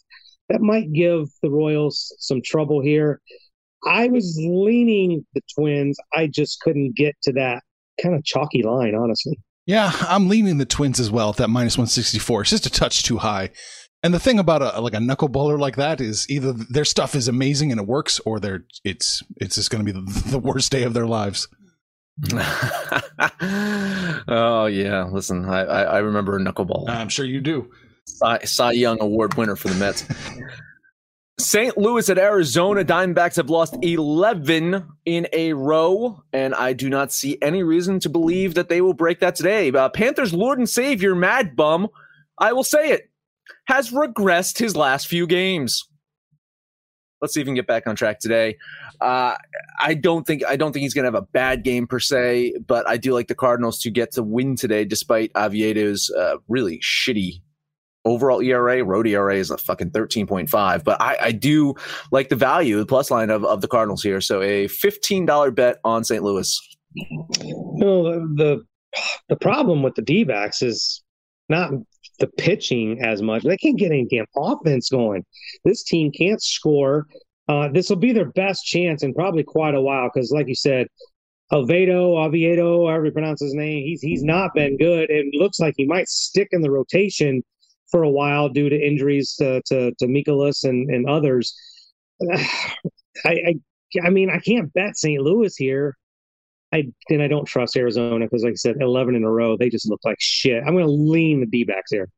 that 0.51 0.61
might 0.61 0.91
give 0.91 1.27
the 1.41 1.49
Royals 1.49 2.13
some 2.19 2.41
trouble 2.43 2.81
here. 2.81 3.21
I 3.87 4.07
was 4.09 4.37
leaning 4.39 5.25
the 5.33 5.41
Twins. 5.55 5.97
I 6.13 6.27
just 6.27 6.59
couldn't 6.61 6.95
get 6.95 7.15
to 7.23 7.33
that 7.33 7.63
kind 8.01 8.15
of 8.15 8.23
chalky 8.23 8.61
line, 8.63 8.93
honestly. 8.93 9.39
Yeah, 9.65 9.91
I'm 10.01 10.27
leaning 10.27 10.57
the 10.57 10.65
Twins 10.65 10.99
as 10.99 11.09
well 11.09 11.29
at 11.29 11.37
that 11.37 11.47
minus 11.47 11.77
164. 11.77 12.41
It's 12.41 12.49
just 12.49 12.65
a 12.65 12.69
touch 12.69 13.03
too 13.03 13.19
high. 13.19 13.51
And 14.03 14.13
the 14.13 14.19
thing 14.19 14.39
about 14.39 14.63
a 14.63 14.81
like 14.81 14.95
a 14.95 14.97
knuckleballer 14.97 15.59
like 15.59 15.75
that 15.75 16.01
is 16.01 16.27
either 16.29 16.53
their 16.53 16.85
stuff 16.85 17.13
is 17.13 17.27
amazing 17.27 17.71
and 17.71 17.79
it 17.79 17.87
works, 17.87 18.19
or 18.25 18.39
they're 18.39 18.65
it's 18.83 19.21
it's 19.37 19.55
just 19.55 19.69
going 19.69 19.85
to 19.85 19.93
be 19.93 19.99
the, 19.99 20.21
the 20.31 20.39
worst 20.39 20.71
day 20.71 20.83
of 20.83 20.93
their 20.93 21.05
lives. 21.05 21.47
oh 24.27 24.65
yeah, 24.65 25.05
listen, 25.11 25.45
I, 25.45 25.61
I, 25.61 25.81
I 25.83 25.97
remember 25.99 26.39
knuckleball. 26.39 26.89
I'm 26.89 27.09
sure 27.09 27.25
you 27.25 27.41
do. 27.41 27.71
Cy, 28.05 28.39
Cy 28.43 28.71
Young 28.73 29.01
Award 29.01 29.35
winner 29.35 29.55
for 29.55 29.69
the 29.69 29.75
Mets. 29.75 30.05
St. 31.39 31.75
Louis 31.77 32.07
at 32.09 32.17
Arizona. 32.19 32.83
Diamondbacks 32.83 33.35
have 33.35 33.49
lost 33.49 33.75
11 33.81 34.85
in 35.05 35.27
a 35.33 35.53
row, 35.53 36.21
and 36.31 36.53
I 36.53 36.73
do 36.73 36.89
not 36.89 37.11
see 37.11 37.37
any 37.41 37.63
reason 37.63 37.99
to 38.01 38.09
believe 38.09 38.53
that 38.53 38.69
they 38.69 38.81
will 38.81 38.93
break 38.93 39.19
that 39.19 39.35
today. 39.35 39.71
Uh, 39.71 39.89
Panthers' 39.89 40.33
Lord 40.33 40.59
and 40.59 40.69
Savior, 40.69 41.15
Mad 41.15 41.55
Bum, 41.55 41.87
I 42.37 42.53
will 42.53 42.63
say 42.63 42.91
it, 42.91 43.09
has 43.65 43.91
regressed 43.91 44.59
his 44.59 44.75
last 44.75 45.07
few 45.07 45.25
games. 45.25 45.87
Let's 47.21 47.33
see 47.33 47.41
if 47.41 47.45
he 47.45 47.49
can 47.49 47.55
get 47.55 47.67
back 47.67 47.87
on 47.87 47.95
track 47.95 48.19
today. 48.19 48.57
Uh, 48.99 49.35
I 49.79 49.93
don't 49.93 50.25
think 50.25 50.43
I 50.45 50.55
don't 50.55 50.73
think 50.73 50.81
he's 50.81 50.93
going 50.93 51.03
to 51.03 51.07
have 51.07 51.23
a 51.23 51.27
bad 51.27 51.63
game 51.63 51.87
per 51.87 51.99
se, 51.99 52.55
but 52.65 52.87
I 52.87 52.97
do 52.97 53.13
like 53.13 53.27
the 53.27 53.35
Cardinals 53.35 53.79
to 53.79 53.91
get 53.91 54.11
to 54.13 54.23
win 54.23 54.55
today, 54.55 54.85
despite 54.85 55.31
Oviedo's 55.35 56.09
uh, 56.17 56.37
really 56.47 56.79
shitty 56.79 57.41
overall 58.05 58.41
ERA, 58.41 58.83
road 58.83 59.07
ERA 59.07 59.35
is 59.35 59.51
a 59.51 59.57
fucking 59.57 59.91
13.5. 59.91 60.83
But 60.83 61.01
I, 61.01 61.17
I 61.21 61.31
do 61.31 61.75
like 62.11 62.29
the 62.29 62.35
value, 62.35 62.77
the 62.77 62.85
plus 62.85 63.11
line 63.11 63.29
of, 63.29 63.45
of 63.45 63.61
the 63.61 63.67
Cardinals 63.67 64.03
here. 64.03 64.21
So 64.21 64.41
a 64.41 64.67
$15 64.67 65.55
bet 65.55 65.77
on 65.83 66.03
St. 66.03 66.23
Louis. 66.23 66.59
No, 67.75 68.03
the 68.35 68.63
the 69.29 69.37
problem 69.37 69.83
with 69.83 69.95
the 69.95 70.01
D 70.01 70.25
backs 70.25 70.61
is 70.61 71.01
not 71.47 71.71
the 72.21 72.27
pitching 72.27 73.01
as 73.03 73.21
much. 73.21 73.43
They 73.43 73.57
can't 73.57 73.77
get 73.77 73.91
any 73.91 74.05
damn 74.05 74.25
offense 74.37 74.89
going. 74.89 75.25
This 75.65 75.83
team 75.83 76.11
can't 76.11 76.41
score. 76.41 77.07
Uh, 77.49 77.67
this 77.67 77.89
will 77.89 77.97
be 77.97 78.13
their 78.13 78.31
best 78.31 78.63
chance 78.63 79.03
in 79.03 79.13
probably 79.13 79.43
quite 79.43 79.75
a 79.75 79.81
while 79.81 80.09
because, 80.13 80.31
like 80.31 80.47
you 80.47 80.55
said, 80.55 80.87
Oviedo, 81.51 82.17
Oviedo, 82.17 82.87
however 82.87 83.07
you 83.07 83.11
pronounce 83.11 83.41
his 83.41 83.53
name, 83.53 83.83
he's 83.83 84.01
he's 84.01 84.23
not 84.23 84.53
been 84.53 84.77
good. 84.77 85.09
It 85.09 85.25
looks 85.33 85.59
like 85.59 85.73
he 85.75 85.85
might 85.85 86.07
stick 86.07 86.47
in 86.51 86.61
the 86.61 86.71
rotation 86.71 87.43
for 87.89 88.03
a 88.03 88.09
while 88.09 88.47
due 88.47 88.69
to 88.69 88.79
injuries 88.79 89.35
to 89.35 89.61
to, 89.65 89.91
to 89.99 90.07
Mikolas 90.07 90.63
and, 90.63 90.89
and 90.89 91.09
others. 91.09 91.53
I, 92.31 92.39
I 93.25 93.55
I 94.05 94.09
mean 94.09 94.29
I 94.29 94.39
can't 94.39 94.71
bet 94.71 94.95
St. 94.95 95.21
Louis 95.21 95.53
here. 95.57 95.97
I 96.73 96.85
and 97.09 97.21
I 97.21 97.27
don't 97.27 97.45
trust 97.45 97.75
Arizona 97.75 98.25
because, 98.25 98.43
like 98.43 98.53
I 98.53 98.55
said, 98.55 98.77
eleven 98.79 99.15
in 99.15 99.23
a 99.23 99.29
row, 99.29 99.57
they 99.57 99.69
just 99.69 99.89
look 99.89 99.99
like 100.03 100.17
shit. 100.19 100.63
I'm 100.65 100.73
going 100.73 100.85
to 100.85 100.91
lean 100.91 101.41
the 101.41 101.45
D-backs 101.45 101.91
here. 101.91 102.09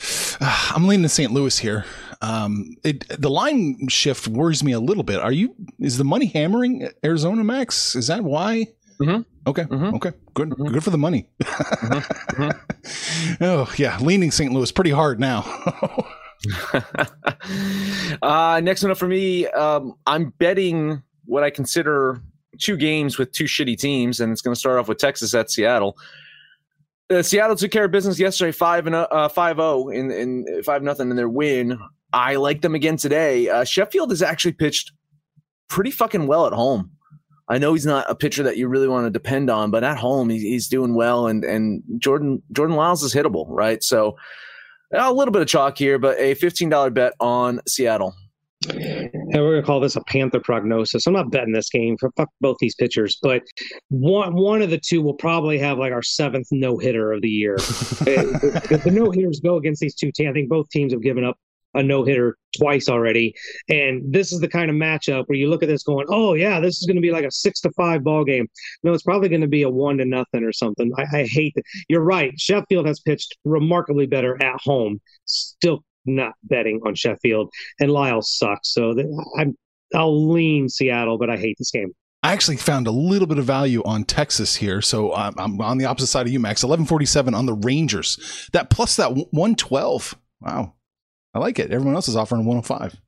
I'm 0.40 0.86
leaning 0.86 1.02
to 1.02 1.08
St. 1.08 1.32
Louis 1.32 1.58
here. 1.58 1.84
Um, 2.20 2.76
it, 2.84 3.08
the 3.20 3.30
line 3.30 3.88
shift 3.88 4.28
worries 4.28 4.64
me 4.64 4.72
a 4.72 4.80
little 4.80 5.02
bit. 5.02 5.20
Are 5.20 5.32
you? 5.32 5.54
Is 5.78 5.98
the 5.98 6.04
money 6.04 6.26
hammering 6.26 6.88
Arizona 7.04 7.44
Max? 7.44 7.94
Is 7.94 8.06
that 8.08 8.24
why? 8.24 8.66
Mm-hmm. 9.00 9.22
Okay. 9.48 9.64
Mm-hmm. 9.64 9.94
Okay. 9.96 10.12
Good. 10.34 10.50
Mm-hmm. 10.50 10.72
Good 10.72 10.84
for 10.84 10.90
the 10.90 10.98
money. 10.98 11.28
Mm-hmm. 11.42 12.50
oh 13.44 13.72
yeah, 13.76 13.98
leaning 14.00 14.30
St. 14.30 14.52
Louis 14.52 14.72
pretty 14.72 14.90
hard 14.90 15.20
now. 15.20 15.40
uh, 18.22 18.60
next 18.62 18.82
one 18.82 18.90
up 18.90 18.98
for 18.98 19.08
me. 19.08 19.46
Um, 19.48 19.94
I'm 20.06 20.30
betting 20.38 21.02
what 21.24 21.44
I 21.44 21.50
consider 21.50 22.22
two 22.58 22.76
games 22.76 23.18
with 23.18 23.32
two 23.32 23.44
shitty 23.44 23.78
teams, 23.78 24.20
and 24.20 24.32
it's 24.32 24.42
going 24.42 24.54
to 24.54 24.58
start 24.58 24.78
off 24.78 24.88
with 24.88 24.98
Texas 24.98 25.34
at 25.34 25.50
Seattle. 25.50 25.96
Uh, 27.10 27.22
Seattle 27.22 27.56
took 27.56 27.70
care 27.70 27.84
of 27.84 27.90
business 27.90 28.18
yesterday, 28.18 28.52
five 28.52 28.86
and 28.86 28.94
uh, 28.94 29.08
uh 29.10 29.28
five 29.28 29.56
zero 29.56 29.84
oh 29.84 29.88
in 29.88 30.10
in 30.10 30.62
five 30.62 30.82
nothing 30.82 31.10
in 31.10 31.16
their 31.16 31.28
win. 31.28 31.78
I 32.12 32.36
like 32.36 32.60
them 32.62 32.74
again 32.74 32.96
today. 32.96 33.48
Uh, 33.48 33.64
Sheffield 33.64 34.10
has 34.10 34.22
actually 34.22 34.52
pitched 34.52 34.92
pretty 35.68 35.90
fucking 35.90 36.26
well 36.26 36.46
at 36.46 36.52
home. 36.52 36.90
I 37.48 37.56
know 37.56 37.72
he's 37.72 37.86
not 37.86 38.10
a 38.10 38.14
pitcher 38.14 38.42
that 38.42 38.58
you 38.58 38.68
really 38.68 38.88
want 38.88 39.06
to 39.06 39.10
depend 39.10 39.48
on, 39.48 39.70
but 39.70 39.84
at 39.84 39.96
home 39.96 40.28
he's, 40.28 40.42
he's 40.42 40.68
doing 40.68 40.94
well, 40.94 41.26
and 41.26 41.44
and 41.44 41.82
Jordan 41.98 42.42
Jordan 42.52 42.76
Lyles 42.76 43.02
is 43.02 43.14
hittable, 43.14 43.46
right? 43.48 43.82
So 43.82 44.16
a 44.92 45.12
little 45.12 45.32
bit 45.32 45.42
of 45.42 45.48
chalk 45.48 45.78
here, 45.78 45.98
but 45.98 46.18
a 46.18 46.34
fifteen 46.34 46.68
dollar 46.68 46.90
bet 46.90 47.14
on 47.20 47.60
Seattle. 47.66 48.14
And 49.32 49.42
we're 49.42 49.54
gonna 49.56 49.66
call 49.66 49.80
this 49.80 49.96
a 49.96 50.02
Panther 50.04 50.40
prognosis. 50.40 51.06
I'm 51.06 51.12
not 51.12 51.30
betting 51.30 51.52
this 51.52 51.70
game 51.70 51.96
for 51.98 52.10
fuck 52.16 52.28
both 52.40 52.56
these 52.60 52.74
pitchers, 52.74 53.18
but 53.22 53.42
one 53.88 54.34
one 54.34 54.62
of 54.62 54.70
the 54.70 54.78
two 54.78 55.02
will 55.02 55.14
probably 55.14 55.58
have 55.58 55.78
like 55.78 55.92
our 55.92 56.02
seventh 56.02 56.48
no 56.50 56.78
hitter 56.78 57.12
of 57.12 57.22
the 57.22 57.30
year. 57.30 57.56
Eh, 58.06 58.22
the, 58.22 58.80
the 58.84 58.90
no 58.90 59.10
hitters 59.10 59.40
go 59.40 59.56
against 59.56 59.80
these 59.80 59.94
two 59.94 60.10
teams. 60.12 60.30
I 60.30 60.32
think 60.32 60.48
both 60.48 60.70
teams 60.70 60.92
have 60.92 61.02
given 61.02 61.24
up 61.24 61.36
a 61.74 61.82
no 61.82 62.04
hitter 62.04 62.36
twice 62.56 62.88
already. 62.88 63.34
And 63.68 64.12
this 64.12 64.32
is 64.32 64.40
the 64.40 64.48
kind 64.48 64.70
of 64.70 64.76
matchup 64.76 65.24
where 65.26 65.38
you 65.38 65.48
look 65.48 65.62
at 65.62 65.68
this 65.68 65.82
going, 65.82 66.06
oh, 66.08 66.34
yeah, 66.34 66.60
this 66.60 66.78
is 66.78 66.86
going 66.86 66.96
to 66.96 67.02
be 67.02 67.10
like 67.10 67.24
a 67.24 67.30
six 67.30 67.60
to 67.60 67.70
five 67.72 68.02
ball 68.04 68.24
game. 68.24 68.46
No, 68.82 68.92
it's 68.92 69.02
probably 69.02 69.28
going 69.28 69.42
to 69.42 69.48
be 69.48 69.62
a 69.62 69.70
one 69.70 69.98
to 69.98 70.04
nothing 70.04 70.44
or 70.44 70.52
something. 70.52 70.90
I, 70.96 71.20
I 71.20 71.24
hate 71.26 71.52
that. 71.56 71.64
You're 71.88 72.02
right. 72.02 72.32
Sheffield 72.38 72.86
has 72.86 73.00
pitched 73.00 73.36
remarkably 73.44 74.06
better 74.06 74.42
at 74.42 74.60
home. 74.60 75.00
Still 75.24 75.84
not 76.08 76.32
betting 76.44 76.80
on 76.86 76.94
Sheffield. 76.94 77.50
And 77.80 77.90
Lyle 77.90 78.22
sucks. 78.22 78.72
So 78.72 78.94
I'm, 79.38 79.56
I'll 79.94 80.30
lean 80.32 80.68
Seattle, 80.68 81.18
but 81.18 81.30
I 81.30 81.36
hate 81.36 81.56
this 81.58 81.70
game. 81.70 81.92
I 82.22 82.32
actually 82.32 82.56
found 82.56 82.86
a 82.88 82.90
little 82.90 83.28
bit 83.28 83.38
of 83.38 83.44
value 83.44 83.82
on 83.84 84.02
Texas 84.02 84.56
here, 84.56 84.82
so 84.82 85.14
I'm, 85.14 85.34
I'm 85.38 85.60
on 85.60 85.78
the 85.78 85.84
opposite 85.84 86.08
side 86.08 86.26
of 86.26 86.32
you, 86.32 86.40
Max. 86.40 86.64
1147 86.64 87.32
on 87.32 87.46
the 87.46 87.54
Rangers. 87.54 88.48
That 88.52 88.70
plus 88.70 88.96
that 88.96 89.14
112. 89.14 90.16
Wow, 90.40 90.74
I 91.32 91.38
like 91.38 91.60
it. 91.60 91.70
Everyone 91.70 91.94
else 91.94 92.08
is 92.08 92.16
offering 92.16 92.44
105. 92.44 93.00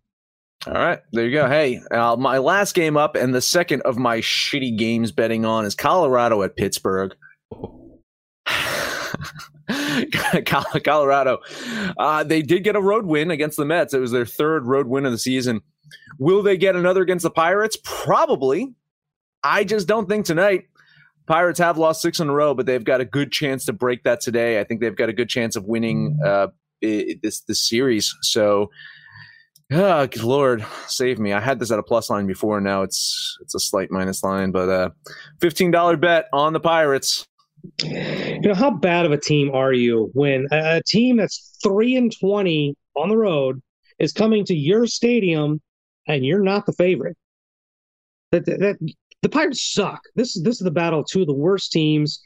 All 0.66 0.72
right, 0.74 1.00
there 1.10 1.26
you 1.26 1.32
go. 1.32 1.48
Hey, 1.48 1.80
uh, 1.90 2.14
my 2.16 2.38
last 2.38 2.74
game 2.74 2.96
up 2.96 3.16
and 3.16 3.34
the 3.34 3.42
second 3.42 3.82
of 3.82 3.98
my 3.98 4.18
shitty 4.18 4.78
games 4.78 5.10
betting 5.10 5.44
on 5.44 5.64
is 5.64 5.74
Colorado 5.74 6.42
at 6.42 6.56
Pittsburgh. 6.56 7.14
Colorado, 10.84 11.38
uh, 11.98 12.24
they 12.24 12.42
did 12.42 12.64
get 12.64 12.76
a 12.76 12.80
road 12.80 13.06
win 13.06 13.30
against 13.30 13.56
the 13.56 13.64
Mets. 13.64 13.94
It 13.94 14.00
was 14.00 14.10
their 14.12 14.26
third 14.26 14.66
road 14.66 14.86
win 14.86 15.06
of 15.06 15.12
the 15.12 15.18
season. 15.18 15.60
Will 16.18 16.42
they 16.42 16.56
get 16.56 16.76
another 16.76 17.02
against 17.02 17.22
the 17.22 17.30
Pirates? 17.30 17.76
Probably. 17.82 18.74
I 19.42 19.64
just 19.64 19.88
don't 19.88 20.08
think 20.08 20.26
tonight. 20.26 20.64
Pirates 21.26 21.60
have 21.60 21.78
lost 21.78 22.02
six 22.02 22.18
in 22.18 22.28
a 22.28 22.32
row, 22.32 22.54
but 22.54 22.66
they've 22.66 22.84
got 22.84 23.00
a 23.00 23.04
good 23.04 23.30
chance 23.30 23.64
to 23.66 23.72
break 23.72 24.02
that 24.02 24.20
today. 24.20 24.60
I 24.60 24.64
think 24.64 24.80
they've 24.80 24.96
got 24.96 25.08
a 25.08 25.12
good 25.12 25.28
chance 25.28 25.54
of 25.54 25.64
winning 25.64 26.18
uh, 26.24 26.48
this 26.80 27.40
this 27.42 27.68
series. 27.68 28.14
So, 28.22 28.70
oh, 29.72 30.08
Lord, 30.22 30.66
save 30.88 31.18
me! 31.20 31.32
I 31.32 31.40
had 31.40 31.60
this 31.60 31.70
at 31.70 31.78
a 31.78 31.84
plus 31.84 32.10
line 32.10 32.26
before. 32.26 32.60
Now 32.60 32.82
it's 32.82 33.38
it's 33.40 33.54
a 33.54 33.60
slight 33.60 33.92
minus 33.92 34.24
line, 34.24 34.50
but 34.50 34.68
uh, 34.68 34.90
fifteen 35.40 35.70
dollar 35.70 35.96
bet 35.96 36.26
on 36.32 36.52
the 36.52 36.60
Pirates. 36.60 37.26
You 37.82 38.40
know, 38.40 38.54
how 38.54 38.70
bad 38.70 39.06
of 39.06 39.12
a 39.12 39.18
team 39.18 39.50
are 39.52 39.72
you 39.72 40.10
when 40.14 40.46
a, 40.50 40.76
a 40.76 40.82
team 40.86 41.16
that's 41.16 41.58
three 41.62 41.96
and 41.96 42.12
twenty 42.20 42.76
on 42.96 43.08
the 43.08 43.16
road 43.16 43.60
is 43.98 44.12
coming 44.12 44.44
to 44.46 44.54
your 44.54 44.86
stadium 44.86 45.60
and 46.06 46.24
you're 46.24 46.42
not 46.42 46.66
the 46.66 46.72
favorite? 46.72 47.16
That, 48.32 48.46
that, 48.46 48.60
that 48.60 48.92
the 49.22 49.28
Pirates 49.28 49.72
suck. 49.72 50.00
This 50.14 50.36
is 50.36 50.42
this 50.42 50.56
is 50.56 50.64
the 50.64 50.70
battle 50.70 51.00
of 51.00 51.06
two 51.06 51.22
of 51.22 51.26
the 51.26 51.34
worst 51.34 51.72
teams. 51.72 52.22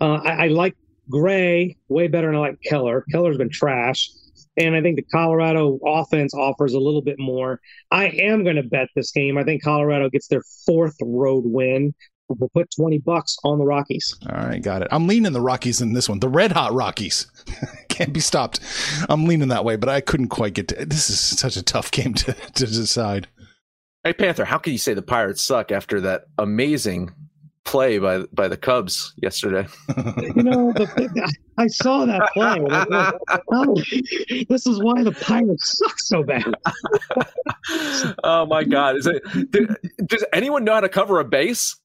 Uh, 0.00 0.20
I, 0.24 0.44
I 0.44 0.48
like 0.48 0.74
Gray 1.10 1.76
way 1.88 2.08
better 2.08 2.28
than 2.28 2.36
I 2.36 2.40
like 2.40 2.58
Keller. 2.64 3.04
Keller's 3.10 3.38
been 3.38 3.50
trash. 3.50 4.10
And 4.58 4.76
I 4.76 4.82
think 4.82 4.96
the 4.96 5.02
Colorado 5.02 5.78
offense 5.86 6.34
offers 6.34 6.74
a 6.74 6.78
little 6.78 7.00
bit 7.00 7.18
more. 7.18 7.58
I 7.90 8.08
am 8.08 8.44
going 8.44 8.56
to 8.56 8.62
bet 8.62 8.88
this 8.94 9.10
game. 9.10 9.38
I 9.38 9.44
think 9.44 9.62
Colorado 9.62 10.10
gets 10.10 10.28
their 10.28 10.42
fourth 10.66 10.94
road 11.00 11.44
win. 11.46 11.94
We'll 12.38 12.50
put 12.50 12.70
20 12.74 12.98
bucks 12.98 13.36
on 13.44 13.58
the 13.58 13.64
Rockies. 13.64 14.16
All 14.28 14.36
right, 14.36 14.62
got 14.62 14.82
it. 14.82 14.88
I'm 14.90 15.06
leaning 15.06 15.32
the 15.32 15.40
Rockies 15.40 15.80
in 15.80 15.92
this 15.92 16.08
one. 16.08 16.20
The 16.20 16.28
red 16.28 16.52
hot 16.52 16.72
Rockies. 16.72 17.26
Can't 17.88 18.12
be 18.12 18.20
stopped. 18.20 18.60
I'm 19.08 19.26
leaning 19.26 19.48
that 19.48 19.64
way, 19.64 19.76
but 19.76 19.88
I 19.88 20.00
couldn't 20.00 20.28
quite 20.28 20.54
get 20.54 20.68
to 20.68 20.84
This 20.86 21.10
is 21.10 21.20
such 21.20 21.56
a 21.56 21.62
tough 21.62 21.90
game 21.90 22.14
to, 22.14 22.32
to 22.54 22.66
decide. 22.66 23.28
Hey, 24.04 24.12
Panther, 24.12 24.44
how 24.44 24.58
can 24.58 24.72
you 24.72 24.78
say 24.78 24.94
the 24.94 25.02
Pirates 25.02 25.42
suck 25.42 25.70
after 25.70 26.00
that 26.00 26.24
amazing 26.38 27.12
play 27.64 27.98
by 27.98 28.24
by 28.32 28.48
the 28.48 28.56
Cubs 28.56 29.14
yesterday? 29.16 29.68
you 30.34 30.42
know, 30.42 30.72
the, 30.72 31.32
I 31.56 31.68
saw 31.68 32.04
that 32.06 32.30
play. 32.32 32.58
Oh, 32.68 33.12
oh, 33.52 33.74
this 34.48 34.66
is 34.66 34.82
why 34.82 35.04
the 35.04 35.12
Pirates 35.12 35.78
suck 35.78 36.00
so 36.00 36.24
bad. 36.24 36.52
oh 38.24 38.46
my 38.46 38.64
God! 38.64 38.96
Is 38.96 39.06
it? 39.06 39.22
Did, 39.52 39.76
does 40.06 40.24
anyone 40.32 40.64
know 40.64 40.74
how 40.74 40.80
to 40.80 40.88
cover 40.88 41.20
a 41.20 41.24
base? 41.24 41.76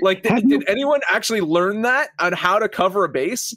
Like, 0.00 0.22
did, 0.22 0.48
did 0.48 0.68
anyone 0.68 1.00
actually 1.08 1.40
learn 1.40 1.82
that 1.82 2.10
on 2.18 2.32
how 2.32 2.58
to 2.58 2.68
cover 2.68 3.04
a 3.04 3.08
base? 3.08 3.54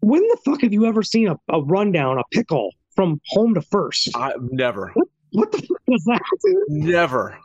When 0.00 0.22
the 0.22 0.38
fuck 0.44 0.62
have 0.62 0.72
you 0.72 0.86
ever 0.86 1.02
seen 1.02 1.28
a, 1.28 1.36
a 1.48 1.62
rundown, 1.62 2.18
a 2.18 2.22
pickle 2.32 2.70
from 2.94 3.20
home 3.28 3.54
to 3.54 3.62
first? 3.62 4.10
I 4.14 4.34
never. 4.40 4.90
What, 4.94 5.08
what 5.32 5.52
the 5.52 5.58
fuck 5.58 5.80
was 5.86 6.04
that? 6.04 6.22
Dude? 6.44 6.56
Never. 6.68 7.38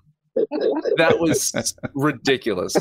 That 0.98 1.20
was 1.20 1.54
ridiculous. 1.94 2.76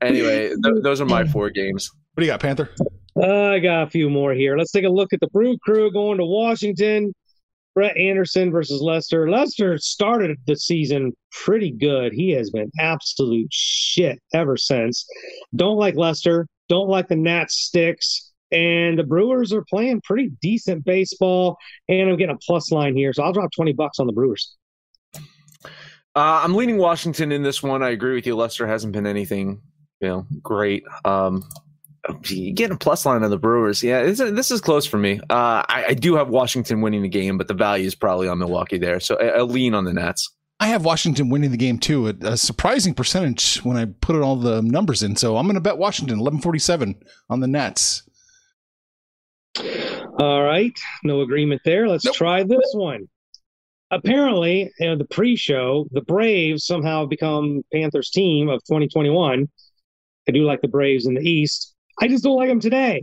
Anyway, 0.00 0.48
th- 0.48 0.82
those 0.82 1.00
are 1.00 1.06
my 1.06 1.24
four 1.24 1.50
games. 1.50 1.90
What 2.14 2.20
do 2.20 2.26
you 2.26 2.32
got, 2.32 2.40
Panther? 2.40 2.70
Uh, 3.16 3.50
I 3.50 3.58
got 3.58 3.82
a 3.84 3.90
few 3.90 4.08
more 4.08 4.32
here. 4.32 4.56
Let's 4.56 4.72
take 4.72 4.84
a 4.84 4.88
look 4.88 5.12
at 5.12 5.20
the 5.20 5.28
Brew 5.28 5.56
Crew 5.58 5.90
going 5.92 6.18
to 6.18 6.24
Washington. 6.24 7.14
Brett 7.74 7.96
Anderson 7.96 8.50
versus 8.50 8.80
Lester. 8.82 9.30
Lester 9.30 9.78
started 9.78 10.38
the 10.46 10.56
season 10.56 11.12
pretty 11.30 11.70
good. 11.70 12.12
He 12.12 12.30
has 12.30 12.50
been 12.50 12.70
absolute 12.78 13.48
shit 13.50 14.20
ever 14.34 14.56
since. 14.56 15.06
Don't 15.54 15.76
like 15.76 15.94
Lester. 15.96 16.46
Don't 16.68 16.88
like 16.88 17.08
the 17.08 17.16
Nats 17.16 17.54
sticks. 17.54 18.32
And 18.50 18.98
the 18.98 19.04
Brewers 19.04 19.52
are 19.52 19.64
playing 19.70 20.02
pretty 20.04 20.30
decent 20.42 20.84
baseball. 20.84 21.56
And 21.88 22.10
I'm 22.10 22.16
getting 22.16 22.34
a 22.34 22.38
plus 22.38 22.70
line 22.70 22.94
here. 22.94 23.12
So 23.12 23.22
I'll 23.22 23.32
drop 23.32 23.50
20 23.52 23.72
bucks 23.72 23.98
on 23.98 24.06
the 24.06 24.12
Brewers. 24.12 24.56
Uh, 26.14 26.42
I'm 26.44 26.54
leaning 26.54 26.76
Washington 26.76 27.32
in 27.32 27.42
this 27.42 27.62
one. 27.62 27.82
I 27.82 27.90
agree 27.90 28.14
with 28.14 28.26
you. 28.26 28.36
Lester 28.36 28.66
hasn't 28.66 28.92
been 28.92 29.06
anything, 29.06 29.62
you 30.00 30.08
know, 30.08 30.26
great. 30.42 30.84
Um, 31.06 31.48
getting 32.24 32.72
a 32.72 32.76
plus 32.76 33.06
line 33.06 33.22
on 33.22 33.30
the 33.30 33.38
Brewers. 33.38 33.82
Yeah, 33.82 34.02
this 34.02 34.18
is, 34.18 34.32
this 34.32 34.50
is 34.50 34.60
close 34.60 34.86
for 34.86 34.98
me. 34.98 35.20
Uh, 35.30 35.62
I, 35.68 35.84
I, 35.88 35.94
do 35.94 36.16
have 36.16 36.28
Washington 36.28 36.80
winning 36.80 37.02
the 37.02 37.08
game, 37.08 37.38
but 37.38 37.46
the 37.46 37.54
value 37.54 37.86
is 37.86 37.94
probably 37.94 38.26
on 38.26 38.38
Milwaukee 38.38 38.78
there. 38.78 38.98
So 38.98 39.16
I, 39.16 39.38
I 39.38 39.40
lean 39.42 39.74
on 39.74 39.84
the 39.84 39.92
Nats. 39.92 40.28
I 40.58 40.66
have 40.66 40.84
Washington 40.84 41.28
winning 41.28 41.50
the 41.50 41.56
game 41.56 41.78
too, 41.78 42.08
a, 42.08 42.14
a 42.22 42.36
surprising 42.36 42.94
percentage 42.94 43.58
when 43.58 43.76
I 43.76 43.86
put 44.00 44.16
all 44.16 44.36
the 44.36 44.62
numbers 44.62 45.02
in. 45.02 45.16
So 45.16 45.36
I'm 45.36 45.46
going 45.46 45.54
to 45.54 45.60
bet 45.60 45.78
Washington 45.78 46.18
1147 46.18 47.02
on 47.30 47.40
the 47.40 47.48
Nats. 47.48 48.02
All 50.18 50.42
right, 50.42 50.72
no 51.04 51.20
agreement 51.20 51.62
there. 51.64 51.88
Let's 51.88 52.04
nope. 52.04 52.14
try 52.14 52.42
this 52.42 52.72
one. 52.74 53.08
Apparently, 53.90 54.70
in 54.78 54.98
the 54.98 55.04
pre-show, 55.04 55.86
the 55.90 56.00
Braves 56.00 56.64
somehow 56.64 57.04
become 57.04 57.62
Panthers 57.72 58.10
team 58.10 58.48
of 58.48 58.62
2021. 58.64 59.48
I 60.28 60.32
do 60.32 60.44
like 60.44 60.62
the 60.62 60.68
Braves 60.68 61.06
in 61.06 61.14
the 61.14 61.20
East. 61.20 61.71
I 62.00 62.08
just 62.08 62.24
don't 62.24 62.36
like 62.36 62.48
them 62.48 62.60
today. 62.60 63.02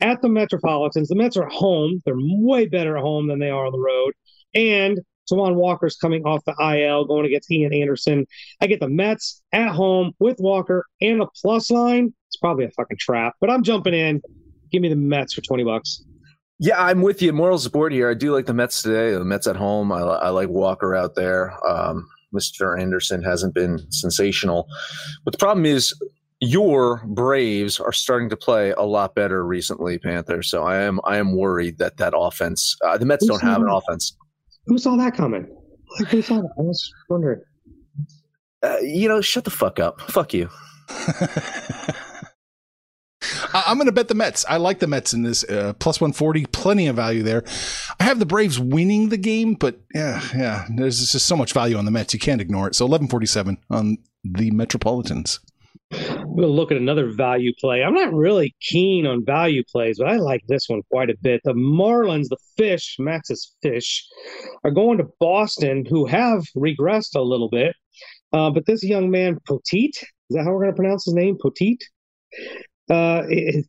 At 0.00 0.20
the 0.20 0.28
Metropolitans, 0.28 1.08
the 1.08 1.14
Mets 1.14 1.36
are 1.36 1.48
home. 1.48 2.02
They're 2.04 2.14
way 2.18 2.66
better 2.66 2.96
at 2.96 3.02
home 3.02 3.28
than 3.28 3.38
they 3.38 3.50
are 3.50 3.66
on 3.66 3.72
the 3.72 3.78
road. 3.78 4.12
And 4.54 5.00
Taijuan 5.30 5.54
Walker's 5.54 5.96
coming 5.96 6.22
off 6.24 6.44
the 6.44 6.54
IL, 6.60 7.06
going 7.06 7.26
against 7.26 7.50
Ian 7.50 7.72
Anderson. 7.72 8.26
I 8.60 8.66
get 8.66 8.80
the 8.80 8.88
Mets 8.88 9.42
at 9.52 9.70
home 9.70 10.12
with 10.18 10.38
Walker 10.38 10.84
and 11.00 11.22
a 11.22 11.26
plus 11.40 11.70
line. 11.70 12.14
It's 12.28 12.36
probably 12.36 12.66
a 12.66 12.70
fucking 12.70 12.98
trap, 13.00 13.34
but 13.40 13.50
I'm 13.50 13.62
jumping 13.62 13.94
in. 13.94 14.20
Give 14.70 14.82
me 14.82 14.88
the 14.88 14.96
Mets 14.96 15.34
for 15.34 15.40
20 15.40 15.64
bucks. 15.64 16.02
Yeah, 16.58 16.82
I'm 16.82 17.02
with 17.02 17.20
you. 17.22 17.32
Moral 17.32 17.58
support 17.58 17.92
here. 17.92 18.10
I 18.10 18.14
do 18.14 18.32
like 18.32 18.46
the 18.46 18.54
Mets 18.54 18.82
today. 18.82 19.12
The 19.12 19.24
Mets 19.24 19.46
at 19.46 19.56
home. 19.56 19.92
I, 19.92 20.00
I 20.00 20.28
like 20.30 20.48
Walker 20.48 20.94
out 20.94 21.14
there. 21.14 21.52
Um, 21.66 22.08
Mr. 22.34 22.80
Anderson 22.80 23.22
hasn't 23.22 23.54
been 23.54 23.90
sensational. 23.90 24.66
But 25.24 25.32
the 25.32 25.38
problem 25.38 25.66
is 25.66 25.94
your 26.40 27.02
Braves 27.06 27.80
are 27.80 27.92
starting 27.92 28.28
to 28.30 28.36
play 28.36 28.70
a 28.72 28.82
lot 28.82 29.14
better 29.14 29.44
recently, 29.44 29.98
Panther. 29.98 30.42
So 30.42 30.64
I 30.64 30.76
am 30.78 31.00
I 31.04 31.16
am 31.16 31.36
worried 31.36 31.78
that 31.78 31.96
that 31.96 32.12
offense, 32.16 32.76
uh, 32.84 32.98
the 32.98 33.06
Mets 33.06 33.24
who 33.24 33.28
don't 33.28 33.42
have 33.42 33.62
an 33.62 33.68
offense. 33.68 34.16
Who 34.66 34.78
saw 34.78 34.96
that 34.96 35.14
coming? 35.14 35.46
who 36.10 36.22
saw 36.22 36.42
that? 36.42 36.50
I 36.58 36.62
was 36.62 36.92
wondering. 37.08 37.40
Uh, 38.62 38.78
you 38.80 39.08
know, 39.08 39.20
shut 39.20 39.44
the 39.44 39.50
fuck 39.50 39.78
up. 39.78 40.00
Fuck 40.00 40.34
you. 40.34 40.48
I'm 43.52 43.76
going 43.76 43.86
to 43.86 43.92
bet 43.92 44.08
the 44.08 44.14
Mets. 44.14 44.44
I 44.48 44.56
like 44.58 44.78
the 44.78 44.86
Mets 44.86 45.12
in 45.12 45.22
this 45.22 45.42
uh, 45.44 45.72
plus 45.78 46.00
140, 46.00 46.46
plenty 46.46 46.86
of 46.86 46.96
value 46.96 47.22
there. 47.22 47.44
I 47.98 48.04
have 48.04 48.18
the 48.18 48.26
Braves 48.26 48.58
winning 48.60 49.08
the 49.08 49.16
game, 49.16 49.54
but 49.54 49.80
yeah, 49.94 50.20
yeah, 50.36 50.66
there's 50.76 51.10
just 51.10 51.26
so 51.26 51.36
much 51.36 51.52
value 51.52 51.76
on 51.76 51.84
the 51.86 51.90
Mets. 51.90 52.12
You 52.12 52.20
can't 52.20 52.40
ignore 52.40 52.68
it. 52.68 52.74
So 52.74 52.84
1147 52.84 53.58
on 53.70 53.98
the 54.24 54.50
Metropolitans. 54.50 55.40
To 55.92 56.26
look 56.46 56.72
at 56.72 56.76
another 56.76 57.12
value 57.12 57.52
play. 57.60 57.82
I'm 57.82 57.94
not 57.94 58.12
really 58.12 58.54
keen 58.60 59.06
on 59.06 59.24
value 59.24 59.62
plays, 59.70 59.98
but 59.98 60.08
I 60.08 60.16
like 60.16 60.42
this 60.48 60.68
one 60.68 60.82
quite 60.90 61.10
a 61.10 61.16
bit. 61.22 61.40
The 61.44 61.54
Marlins, 61.54 62.28
the 62.28 62.38
Fish, 62.56 62.96
Max's 62.98 63.54
Fish, 63.62 64.06
are 64.64 64.72
going 64.72 64.98
to 64.98 65.06
Boston, 65.20 65.84
who 65.88 66.04
have 66.06 66.42
regressed 66.56 67.14
a 67.14 67.22
little 67.22 67.48
bit. 67.48 67.74
Uh, 68.32 68.50
but 68.50 68.66
this 68.66 68.82
young 68.82 69.10
man, 69.10 69.38
Poteet, 69.48 69.96
is 69.96 70.04
that 70.30 70.44
how 70.44 70.52
we're 70.52 70.62
going 70.62 70.72
to 70.72 70.76
pronounce 70.76 71.04
his 71.04 71.14
name? 71.14 71.38
Poteet? 71.38 71.78
Uh, 72.88 73.22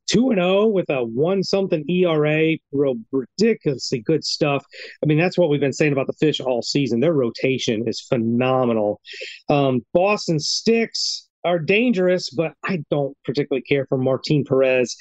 two 0.08 0.30
and 0.30 0.38
zero 0.38 0.60
oh 0.60 0.68
with 0.68 0.90
a 0.90 1.04
one 1.04 1.42
something 1.42 1.84
ERA, 1.90 2.56
real 2.72 2.96
ridiculously 3.12 4.00
good 4.00 4.24
stuff. 4.24 4.64
I 5.04 5.08
mean, 5.08 5.18
that's 5.18 5.38
what 5.38 5.50
we've 5.50 5.60
been 5.60 5.74
saying 5.74 5.92
about 5.92 6.06
the 6.08 6.14
fish 6.14 6.40
all 6.40 6.62
season. 6.62 7.00
Their 7.00 7.14
rotation 7.14 7.88
is 7.88 8.02
phenomenal. 8.02 9.02
Um, 9.50 9.82
Boston 9.94 10.40
sticks 10.40 11.27
are 11.48 11.60
dangerous, 11.60 12.30
but 12.30 12.54
I 12.64 12.84
don't 12.90 13.16
particularly 13.26 13.64
care 13.64 13.86
for 13.88 13.98
Martin 13.98 14.44
Perez. 14.44 14.96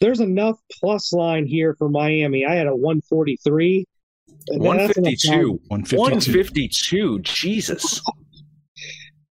There's 0.00 0.20
enough 0.20 0.58
plus 0.80 1.12
line 1.12 1.46
here 1.46 1.74
for 1.78 1.88
Miami. 1.88 2.44
I 2.44 2.54
had 2.54 2.66
a 2.66 2.74
143. 2.74 3.86
152. 4.48 5.60
152. 5.68 5.98
152. 5.98 7.18
Jesus. 7.20 8.02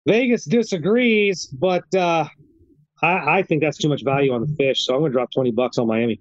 Vegas 0.07 0.45
disagrees, 0.45 1.47
but 1.47 1.83
uh, 1.95 2.25
I, 3.01 3.39
I, 3.39 3.43
think 3.43 3.61
that's 3.61 3.77
too 3.77 3.89
much 3.89 4.03
value 4.03 4.31
on 4.33 4.41
the 4.41 4.55
fish. 4.55 4.85
So 4.85 4.93
I'm 4.93 5.01
going 5.01 5.11
to 5.11 5.15
drop 5.15 5.31
20 5.31 5.51
bucks 5.51 5.77
on 5.77 5.87
Miami. 5.87 6.19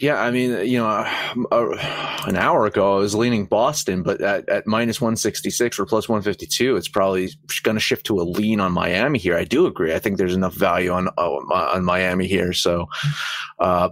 Yeah, 0.00 0.20
I 0.20 0.30
mean, 0.30 0.66
you 0.66 0.78
know, 0.78 0.86
uh, 0.86 2.22
an 2.26 2.36
hour 2.36 2.66
ago 2.66 2.96
I 2.96 2.98
was 2.98 3.14
leaning 3.14 3.46
Boston, 3.46 4.02
but 4.02 4.20
at, 4.20 4.48
at 4.48 4.66
minus 4.66 5.00
166 5.00 5.78
or 5.78 5.86
plus 5.86 6.08
152, 6.08 6.76
it's 6.76 6.88
probably 6.88 7.30
going 7.62 7.76
to 7.76 7.80
shift 7.80 8.06
to 8.06 8.20
a 8.20 8.22
lean 8.22 8.60
on 8.60 8.72
Miami 8.72 9.18
here. 9.18 9.36
I 9.36 9.44
do 9.44 9.66
agree. 9.66 9.94
I 9.94 9.98
think 9.98 10.18
there's 10.18 10.34
enough 10.34 10.54
value 10.54 10.90
on 10.90 11.08
uh, 11.16 11.30
on 11.40 11.84
Miami 11.84 12.26
here. 12.26 12.52
So, 12.52 12.86
uh, 13.58 13.90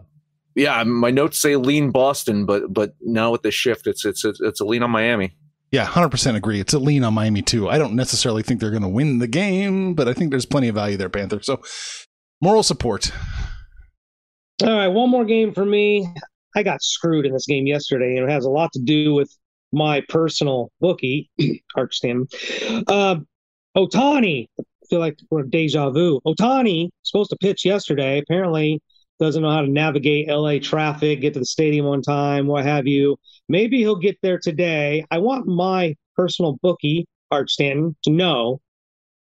yeah, 0.55 0.83
my 0.85 1.11
notes 1.11 1.39
say 1.39 1.57
lean 1.57 1.91
Boston, 1.91 2.47
but 2.47 2.73
but 2.73 2.95
now 3.01 3.31
with 3.31 3.43
the 3.43 3.51
shift, 3.51 3.87
it's 3.87 4.05
it's 4.05 4.25
it's 4.25 4.61
a 4.61 4.65
lean 4.65 4.83
on 4.83 4.91
Miami. 4.91 5.37
Yeah, 5.71 5.87
100% 5.87 6.37
agree. 6.37 6.61
It's 6.61 6.75
a 6.75 6.79
lean 6.79 7.03
on 7.03 7.15
Miami 7.15 7.41
too. 7.41 7.67
I 7.71 7.79
don't 7.79 7.95
necessarily 7.95 8.43
think 8.43 8.61
they're 8.61 8.71
going 8.71 8.83
to 8.83 8.89
win 8.89 9.21
the 9.21 9.27
game, 9.27 9.95
but 9.95 10.07
I 10.07 10.13
think 10.13 10.31
there's 10.31 10.45
plenty 10.45 10.69
of 10.69 10.75
value 10.75 10.99
there, 10.99 11.09
Panther. 11.09 11.41
So, 11.43 11.63
moral 12.43 12.63
support. 12.63 13.11
All 14.63 14.77
right, 14.77 14.87
one 14.87 15.11
more 15.11 15.25
game 15.25 15.53
for 15.53 15.65
me. 15.65 16.07
I 16.55 16.63
got 16.63 16.83
screwed 16.83 17.27
in 17.27 17.33
this 17.33 17.47
game 17.47 17.67
yesterday, 17.67 18.17
and 18.17 18.29
it 18.29 18.33
has 18.33 18.45
a 18.45 18.51
lot 18.51 18.71
to 18.75 18.81
do 18.81 19.13
with 19.13 19.37
my 19.73 20.03
personal 20.09 20.71
bookie, 20.81 21.31
Arch 21.77 21.97
Stanton. 21.97 22.29
Uh, 22.87 23.17
Ohtani, 23.77 24.47
I 24.61 24.63
feel 24.89 25.01
like 25.01 25.19
we're 25.31 25.43
deja 25.43 25.91
vu. 25.91 26.21
Ohtani, 26.25 26.91
supposed 27.03 27.31
to 27.31 27.37
pitch 27.39 27.65
yesterday. 27.65 28.19
Apparently, 28.19 28.81
doesn't 29.19 29.43
know 29.43 29.51
how 29.51 29.63
to 29.63 29.69
navigate 29.69 30.29
LA 30.29 30.59
traffic, 30.61 31.21
get 31.21 31.35
to 31.35 31.41
the 31.41 31.45
stadium 31.45 31.87
on 31.87 32.01
time, 32.01 32.47
what 32.47 32.65
have 32.65 32.87
you. 32.87 33.17
Maybe 33.49 33.79
he'll 33.79 33.97
get 33.97 34.17
there 34.23 34.39
today. 34.39 35.05
I 35.11 35.19
want 35.19 35.49
my 35.49 35.97
personal 36.17 36.59
bookie, 36.63 37.07
Arch 37.33 37.51
Stanton, 37.51 37.97
to 38.05 38.11
know 38.11 38.61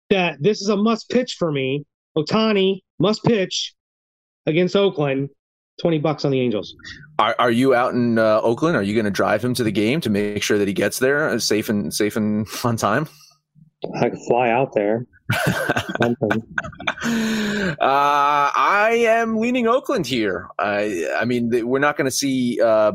that 0.09 0.41
this 0.41 0.61
is 0.61 0.69
a 0.69 0.77
must 0.77 1.09
pitch 1.09 1.35
for 1.37 1.51
me. 1.51 1.85
Ohtani 2.17 2.79
must 2.97 3.23
pitch 3.23 3.75
against 4.47 4.75
Oakland. 4.75 5.29
20 5.79 5.99
bucks 5.99 6.25
on 6.25 6.31
the 6.31 6.39
Angels. 6.41 6.75
Are, 7.19 7.35
are 7.37 7.51
you 7.51 7.75
out 7.75 7.93
in 7.93 8.17
uh, 8.17 8.41
Oakland? 8.41 8.75
Are 8.75 8.81
you 8.81 8.95
going 8.95 9.05
to 9.05 9.11
drive 9.11 9.43
him 9.43 9.53
to 9.53 9.63
the 9.63 9.71
game 9.71 10.01
to 10.01 10.09
make 10.09 10.41
sure 10.41 10.57
that 10.57 10.67
he 10.67 10.73
gets 10.73 10.97
there 10.97 11.29
uh, 11.29 11.37
safe 11.37 11.69
and 11.69 11.93
safe 11.93 12.15
and 12.15 12.47
on 12.63 12.77
time? 12.77 13.07
I 14.01 14.09
could 14.09 14.19
fly 14.27 14.49
out 14.49 14.73
there. 14.73 15.05
uh, 15.39 16.15
I 17.79 19.05
am 19.07 19.37
leaning 19.37 19.67
Oakland 19.67 20.07
here. 20.07 20.47
I, 20.57 21.07
I 21.19 21.25
mean, 21.25 21.67
we're 21.67 21.79
not 21.79 21.95
going 21.95 22.05
to 22.05 22.11
see 22.11 22.59
uh, 22.59 22.93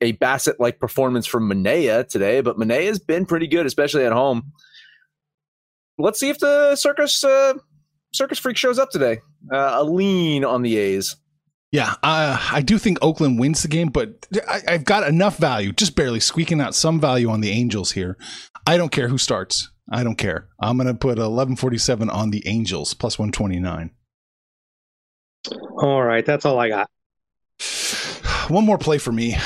a 0.00 0.12
Bassitt 0.14 0.56
like 0.58 0.78
performance 0.78 1.26
from 1.26 1.48
Manaea 1.50 2.06
today, 2.06 2.42
but 2.42 2.58
Manaea 2.58 2.86
has 2.86 2.98
been 2.98 3.24
pretty 3.24 3.46
good, 3.46 3.64
especially 3.64 4.04
at 4.04 4.12
home. 4.12 4.52
Let's 5.96 6.20
see 6.20 6.28
if 6.28 6.38
the 6.38 6.76
circus 6.76 7.24
uh, 7.24 7.54
circus 8.12 8.38
freak 8.38 8.56
shows 8.56 8.78
up 8.78 8.90
today. 8.90 9.20
Uh, 9.52 9.76
a 9.78 9.84
lean 9.84 10.44
on 10.44 10.62
the 10.62 10.76
A's. 10.76 11.16
Yeah, 11.72 11.94
uh, 12.02 12.48
I 12.50 12.62
do 12.62 12.78
think 12.78 12.98
Oakland 13.00 13.38
wins 13.38 13.62
the 13.62 13.68
game, 13.68 13.88
but 13.90 14.26
I, 14.48 14.72
have 14.72 14.84
got 14.84 15.06
enough 15.06 15.36
value, 15.36 15.72
just 15.72 15.94
barely 15.94 16.18
squeaking 16.18 16.60
out 16.60 16.74
some 16.74 17.00
value 17.00 17.30
on 17.30 17.40
the 17.40 17.50
Angels 17.50 17.92
here. 17.92 18.16
I 18.66 18.76
don't 18.76 18.90
care 18.90 19.06
who 19.06 19.18
starts. 19.18 19.70
I 19.88 20.02
don't 20.02 20.16
care. 20.16 20.48
I'm 20.60 20.76
going 20.76 20.88
to 20.88 20.94
put 20.94 21.18
1147 21.18 22.10
on 22.10 22.30
the 22.30 22.46
Angels 22.46 22.94
plus 22.94 23.18
129. 23.18 23.90
All 25.78 26.02
right, 26.02 26.26
that's 26.26 26.44
all 26.44 26.58
I 26.58 26.68
got. 26.68 26.90
One 28.48 28.64
more 28.64 28.78
play 28.78 28.98
for 28.98 29.12
me. 29.12 29.36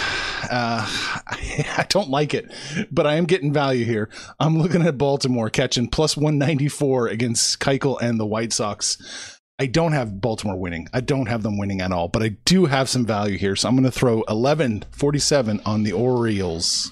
Uh, 0.51 0.87
I 1.27 1.87
don't 1.89 2.11
like 2.11 2.35
it, 2.35 2.53
but 2.91 3.07
I 3.07 3.15
am 3.15 3.25
getting 3.25 3.53
value 3.53 3.85
here. 3.85 4.11
I'm 4.39 4.59
looking 4.59 4.83
at 4.83 4.99
Baltimore 4.99 5.51
catching 5.51 5.89
plus 5.89 6.17
194 6.17 7.09
against 7.09 7.61
Keuchel 7.61 8.01
and 8.01 8.19
the 8.19 8.27
White 8.27 8.53
Sox. 8.53 9.41
I 9.59 9.67
don't 9.67 9.93
have 9.93 10.21
Baltimore 10.21 10.59
winning. 10.59 10.89
I 10.93 11.01
don't 11.01 11.27
have 11.27 11.43
them 11.43 11.59
winning 11.59 11.81
at 11.81 11.93
all, 11.93 12.09
but 12.09 12.23
I 12.23 12.31
do 12.45 12.67
have 12.67 12.89
some 12.89 13.07
value 13.07 13.39
here. 13.39 13.55
So 13.55 13.69
I'm 13.69 13.77
going 13.77 13.85
to 13.85 13.93
throw 13.93 14.17
1147 14.17 15.61
on 15.65 15.85
the 15.85 15.93
Orioles. 15.93 16.91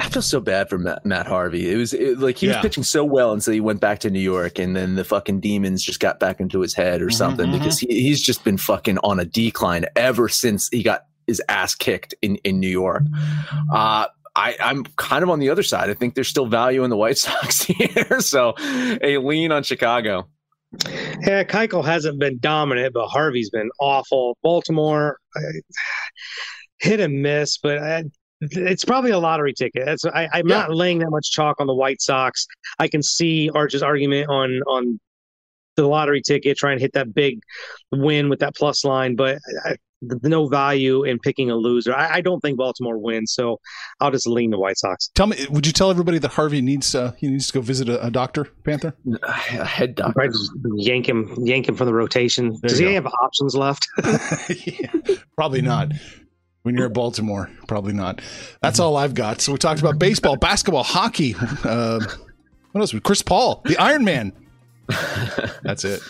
I 0.00 0.08
feel 0.08 0.22
so 0.22 0.38
bad 0.38 0.68
for 0.68 0.78
Matt, 0.78 1.04
Matt 1.04 1.26
Harvey. 1.26 1.72
It 1.72 1.76
was 1.76 1.92
it, 1.92 2.20
like 2.20 2.38
he 2.38 2.46
yeah. 2.46 2.54
was 2.54 2.62
pitching 2.62 2.84
so 2.84 3.04
well 3.04 3.32
until 3.32 3.52
he 3.52 3.60
went 3.60 3.80
back 3.80 3.98
to 4.00 4.10
New 4.10 4.20
York, 4.20 4.60
and 4.60 4.76
then 4.76 4.94
the 4.94 5.02
fucking 5.02 5.40
demons 5.40 5.82
just 5.82 5.98
got 5.98 6.20
back 6.20 6.38
into 6.38 6.60
his 6.60 6.72
head 6.72 7.02
or 7.02 7.06
mm-hmm, 7.06 7.14
something 7.14 7.46
mm-hmm. 7.46 7.58
because 7.58 7.80
he, 7.80 7.88
he's 7.88 8.22
just 8.22 8.44
been 8.44 8.58
fucking 8.58 8.98
on 8.98 9.18
a 9.18 9.24
decline 9.24 9.86
ever 9.96 10.28
since 10.28 10.68
he 10.68 10.84
got 10.84 11.07
his 11.28 11.40
ass 11.48 11.76
kicked 11.76 12.14
in 12.22 12.36
in 12.36 12.58
New 12.58 12.68
York. 12.68 13.04
Uh, 13.72 14.06
I, 14.34 14.56
I'm 14.60 14.84
kind 14.96 15.22
of 15.22 15.30
on 15.30 15.38
the 15.38 15.50
other 15.50 15.62
side. 15.62 15.90
I 15.90 15.94
think 15.94 16.14
there's 16.14 16.28
still 16.28 16.46
value 16.46 16.84
in 16.84 16.90
the 16.90 16.96
White 16.96 17.18
Sox 17.24 17.62
here, 17.62 18.20
so 18.20 18.54
a 18.58 19.18
lean 19.18 19.52
on 19.52 19.62
Chicago. 19.62 20.28
Yeah, 21.20 21.44
Keuchel 21.44 21.84
hasn't 21.84 22.18
been 22.18 22.38
dominant, 22.40 22.92
but 22.92 23.08
Harvey's 23.08 23.50
been 23.50 23.70
awful. 23.80 24.36
Baltimore, 24.42 25.18
hit 26.78 27.00
and 27.00 27.22
miss, 27.22 27.58
but 27.58 27.78
I, 27.78 28.04
it's 28.40 28.84
probably 28.84 29.10
a 29.10 29.18
lottery 29.18 29.54
ticket. 29.54 29.88
I, 30.12 30.24
am 30.38 30.48
yeah. 30.48 30.58
not 30.58 30.74
laying 30.74 30.98
that 30.98 31.10
much 31.10 31.30
chalk 31.30 31.60
on 31.60 31.66
the 31.66 31.74
White 31.74 32.00
Sox. 32.00 32.46
I 32.78 32.86
can 32.86 33.02
see 33.02 33.50
Arch's 33.54 33.82
argument 33.82 34.28
on 34.28 34.60
on 34.66 35.00
the 35.76 35.86
lottery 35.86 36.20
ticket, 36.20 36.56
trying 36.58 36.76
to 36.76 36.82
hit 36.82 36.92
that 36.92 37.14
big 37.14 37.40
win 37.92 38.28
with 38.28 38.40
that 38.40 38.54
plus 38.54 38.84
line, 38.84 39.16
but 39.16 39.38
I, 39.64 39.76
no 40.00 40.46
value 40.46 41.04
in 41.04 41.18
picking 41.18 41.50
a 41.50 41.56
loser. 41.56 41.94
I, 41.94 42.16
I, 42.16 42.20
don't 42.20 42.40
think 42.40 42.58
Baltimore 42.58 42.98
wins, 42.98 43.32
so 43.32 43.60
I'll 44.00 44.10
just 44.10 44.26
lean 44.26 44.50
the 44.50 44.58
White 44.58 44.78
Sox. 44.78 45.08
Tell 45.14 45.26
me, 45.26 45.46
would 45.50 45.66
you 45.66 45.72
tell 45.72 45.90
everybody 45.90 46.18
that 46.18 46.32
Harvey 46.32 46.60
needs 46.60 46.94
uh, 46.94 47.12
he 47.18 47.28
needs 47.28 47.48
to 47.48 47.54
go 47.54 47.60
visit 47.60 47.88
a, 47.88 48.04
a 48.06 48.10
doctor, 48.10 48.44
Panther, 48.64 48.94
a 49.22 49.32
head 49.32 49.94
doctor? 49.96 50.18
Right, 50.18 50.30
yank 50.76 51.08
him, 51.08 51.34
yank 51.38 51.68
him 51.68 51.74
from 51.74 51.86
the 51.86 51.94
rotation. 51.94 52.50
There 52.60 52.68
Does 52.68 52.78
he 52.78 52.86
go. 52.86 52.92
have 52.92 53.06
options 53.06 53.54
left? 53.54 53.88
yeah, 54.04 55.16
probably 55.36 55.62
not. 55.62 55.92
When 56.62 56.76
you're 56.76 56.86
at 56.86 56.92
Baltimore, 56.92 57.50
probably 57.66 57.94
not. 57.94 58.20
That's 58.60 58.78
all 58.78 58.96
I've 58.96 59.14
got. 59.14 59.40
So 59.40 59.52
we 59.52 59.58
talked 59.58 59.80
about 59.80 59.98
baseball, 59.98 60.36
basketball, 60.36 60.82
hockey. 60.82 61.34
Uh, 61.64 62.00
what 62.72 62.80
else? 62.80 62.94
Chris 63.02 63.22
Paul, 63.22 63.62
the 63.64 63.78
Iron 63.78 64.04
Man. 64.04 64.32
That's 65.62 65.84
it. 65.84 66.02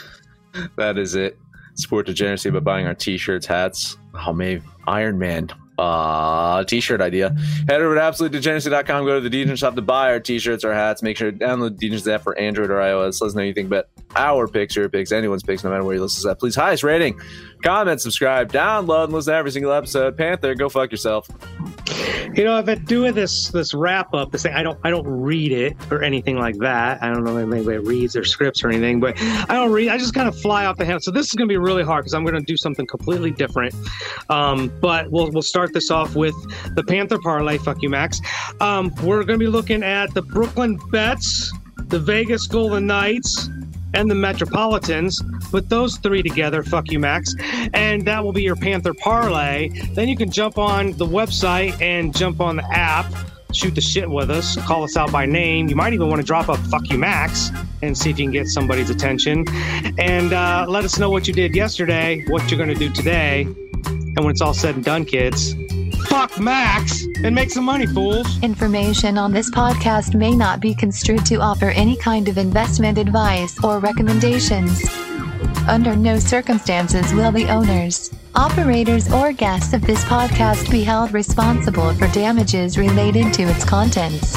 That 0.77 0.98
is 0.98 1.14
it 1.14 1.38
support 1.79 2.07
degeneracy 2.07 2.51
by 2.51 2.61
buying 2.61 2.87
our 2.87 2.95
t-shirts, 2.95 3.47
hats. 3.47 3.97
Oh, 4.27 4.33
maybe 4.33 4.62
Iron 4.87 5.19
Man 5.19 5.49
uh, 5.79 6.64
t-shirt 6.64 7.01
idea. 7.01 7.35
Head 7.69 7.81
over 7.81 7.95
to 7.95 8.01
absolutedegeneracy.com. 8.01 9.05
Go 9.05 9.14
to 9.14 9.21
the 9.21 9.31
Degenerate 9.31 9.59
shop 9.59 9.75
to 9.77 9.83
buy 9.83 10.11
our 10.11 10.21
t-shirts 10.21 10.64
or 10.64 10.75
hats. 10.75 11.03
Make 11.03 11.17
sure 11.17 11.31
to 11.31 11.37
download 11.37 11.79
the 11.79 11.88
Degenerate 11.88 12.14
app 12.14 12.23
for 12.23 12.38
Android 12.38 12.71
or 12.71 12.77
iOS. 12.77 13.21
Let 13.21 13.29
us 13.29 13.35
know 13.35 13.43
anything 13.43 13.67
about 13.67 13.87
our 14.17 14.49
picks, 14.49 14.75
your 14.77 14.88
picks, 14.88 15.12
anyone's 15.12 15.43
picks, 15.43 15.64
no 15.64 15.71
matter 15.71 15.85
where 15.85 15.95
you 15.95 16.03
listen 16.03 16.23
to 16.23 16.29
that. 16.29 16.41
Please, 16.41 16.55
highest 16.55 16.83
rating, 16.83 17.21
comment, 17.62 18.01
subscribe, 18.01 18.53
download, 18.53 19.05
and 19.05 19.12
listen 19.12 19.33
to 19.33 19.37
every 19.37 19.51
single 19.51 19.73
episode. 19.73 20.17
Panther, 20.17 20.55
go 20.55 20.69
fuck 20.69 20.91
yourself. 20.91 21.29
You 22.35 22.45
know, 22.45 22.59
if 22.59 22.69
I 22.69 22.75
do 22.75 23.11
this 23.12 23.49
this 23.49 23.73
wrap 23.75 24.12
up, 24.14 24.31
this 24.31 24.43
thing, 24.43 24.53
I 24.55 24.62
don't 24.62 24.79
I 24.85 24.91
don't 24.91 25.07
read 25.07 25.53
it 25.53 25.77
or 25.91 26.03
anything 26.03 26.37
like 26.37 26.59
that. 26.59 27.03
I 27.03 27.12
don't 27.12 27.25
know 27.25 27.38
if 27.38 27.51
anybody 27.51 27.79
reads 27.79 28.12
their 28.12 28.25
scripts 28.25 28.62
or 28.62 28.69
anything, 28.69 29.01
but 29.01 29.14
I 29.21 29.55
don't 29.55 29.73
read. 29.73 29.88
I 29.88 29.99
just 29.99 30.14
kind 30.14 30.29
of 30.29 30.38
fly 30.38 30.67
off 30.67 30.77
the 30.77 30.85
handle. 30.85 31.01
So 31.01 31.11
this 31.11 31.29
is 31.29 31.35
going 31.35 31.49
to 31.49 31.53
be 31.53 31.57
really 31.57 31.83
hard 31.83 32.05
because 32.05 32.14
I'm 32.14 32.25
going 32.25 32.35
to 32.35 32.41
do 32.41 32.57
something 32.57 32.87
completely 32.87 33.31
different. 33.31 33.75
Um, 34.29 34.71
but 34.81 35.11
we'll 35.11 35.31
we'll 35.31 35.43
start 35.43 35.67
this 35.72 35.90
off 35.90 36.14
with 36.14 36.35
the 36.74 36.83
Panther 36.83 37.18
parlay. 37.18 37.59
Fuck 37.59 37.83
you, 37.83 37.90
Max. 37.90 38.20
Um, 38.61 38.92
we're 39.02 39.24
going 39.24 39.38
to 39.38 39.44
be 39.44 39.50
looking 39.50 39.83
at 39.83 40.14
the 40.14 40.22
Brooklyn 40.22 40.78
Nets, 40.92 41.52
the 41.88 41.98
Vegas 41.98 42.46
Golden 42.46 42.87
Knights, 42.87 43.48
and 43.94 44.11
the 44.11 44.14
Metropolitans. 44.14 45.22
Put 45.50 45.68
those 45.68 45.96
three 45.98 46.22
together, 46.22 46.62
fuck 46.62 46.90
you, 46.90 46.98
Max. 46.98 47.35
And 47.74 48.04
that 48.07 48.22
will 48.22 48.33
be 48.33 48.42
your 48.42 48.57
Panther 48.57 48.94
parlay. 48.94 49.68
Then 49.94 50.09
you 50.09 50.16
can 50.16 50.31
jump 50.31 50.59
on 50.59 50.92
the 50.92 51.07
website 51.07 51.81
and 51.81 52.14
jump 52.14 52.40
on 52.40 52.57
the 52.57 52.64
app, 52.70 53.07
shoot 53.52 53.74
the 53.74 53.81
shit 53.81 54.09
with 54.09 54.31
us, 54.31 54.57
call 54.66 54.85
us 54.85 54.96
out 54.96 55.11
by 55.11 55.24
name. 55.24 55.68
You 55.68 55.76
might 55.76 55.92
even 55.94 56.09
want 56.09 56.20
to 56.20 56.26
drop 56.26 56.48
a 56.48 56.57
fuck 56.57 56.88
you, 56.90 56.98
Max, 56.98 57.50
and 57.83 57.96
see 57.96 58.11
if 58.11 58.18
you 58.18 58.26
can 58.26 58.33
get 58.33 58.48
somebody's 58.48 58.90
attention. 58.90 59.46
And 59.98 60.33
uh, 60.33 60.66
let 60.68 60.85
us 60.85 60.98
know 60.98 61.11
what 61.11 61.26
you 61.26 61.33
did 61.33 61.54
yesterday, 61.54 62.24
what 62.28 62.50
you're 62.50 62.59
going 62.59 62.68
to 62.68 62.74
do 62.74 62.90
today. 62.92 63.48
And 64.18 64.24
when 64.24 64.33
it's 64.33 64.40
all 64.40 64.52
said 64.52 64.74
and 64.74 64.85
done, 64.85 65.04
kids, 65.04 65.54
Fuck 66.09 66.40
Max 66.40 67.04
and 67.22 67.33
make 67.33 67.50
some 67.50 67.64
money, 67.64 67.87
fools. 67.87 68.42
Information 68.42 69.16
on 69.16 69.31
this 69.31 69.48
podcast 69.48 70.16
may 70.16 70.33
not 70.33 70.59
be 70.59 70.74
construed 70.74 71.24
to 71.26 71.37
offer 71.37 71.66
any 71.66 71.94
kind 71.94 72.26
of 72.26 72.37
investment 72.37 72.98
advice 72.98 73.62
or 73.62 73.78
recommendations. 73.78 74.83
Under 75.68 75.94
no 75.94 76.18
circumstances 76.18 77.14
will 77.14 77.31
the 77.31 77.48
owners, 77.48 78.12
operators, 78.35 79.09
or 79.12 79.33
guests 79.33 79.72
of 79.72 79.83
this 79.83 80.02
podcast 80.07 80.68
be 80.68 80.83
held 80.83 81.12
responsible 81.12 81.94
for 81.94 82.09
damages 82.09 82.76
related 82.76 83.33
to 83.35 83.44
its 83.44 83.64
contents. 83.64 84.37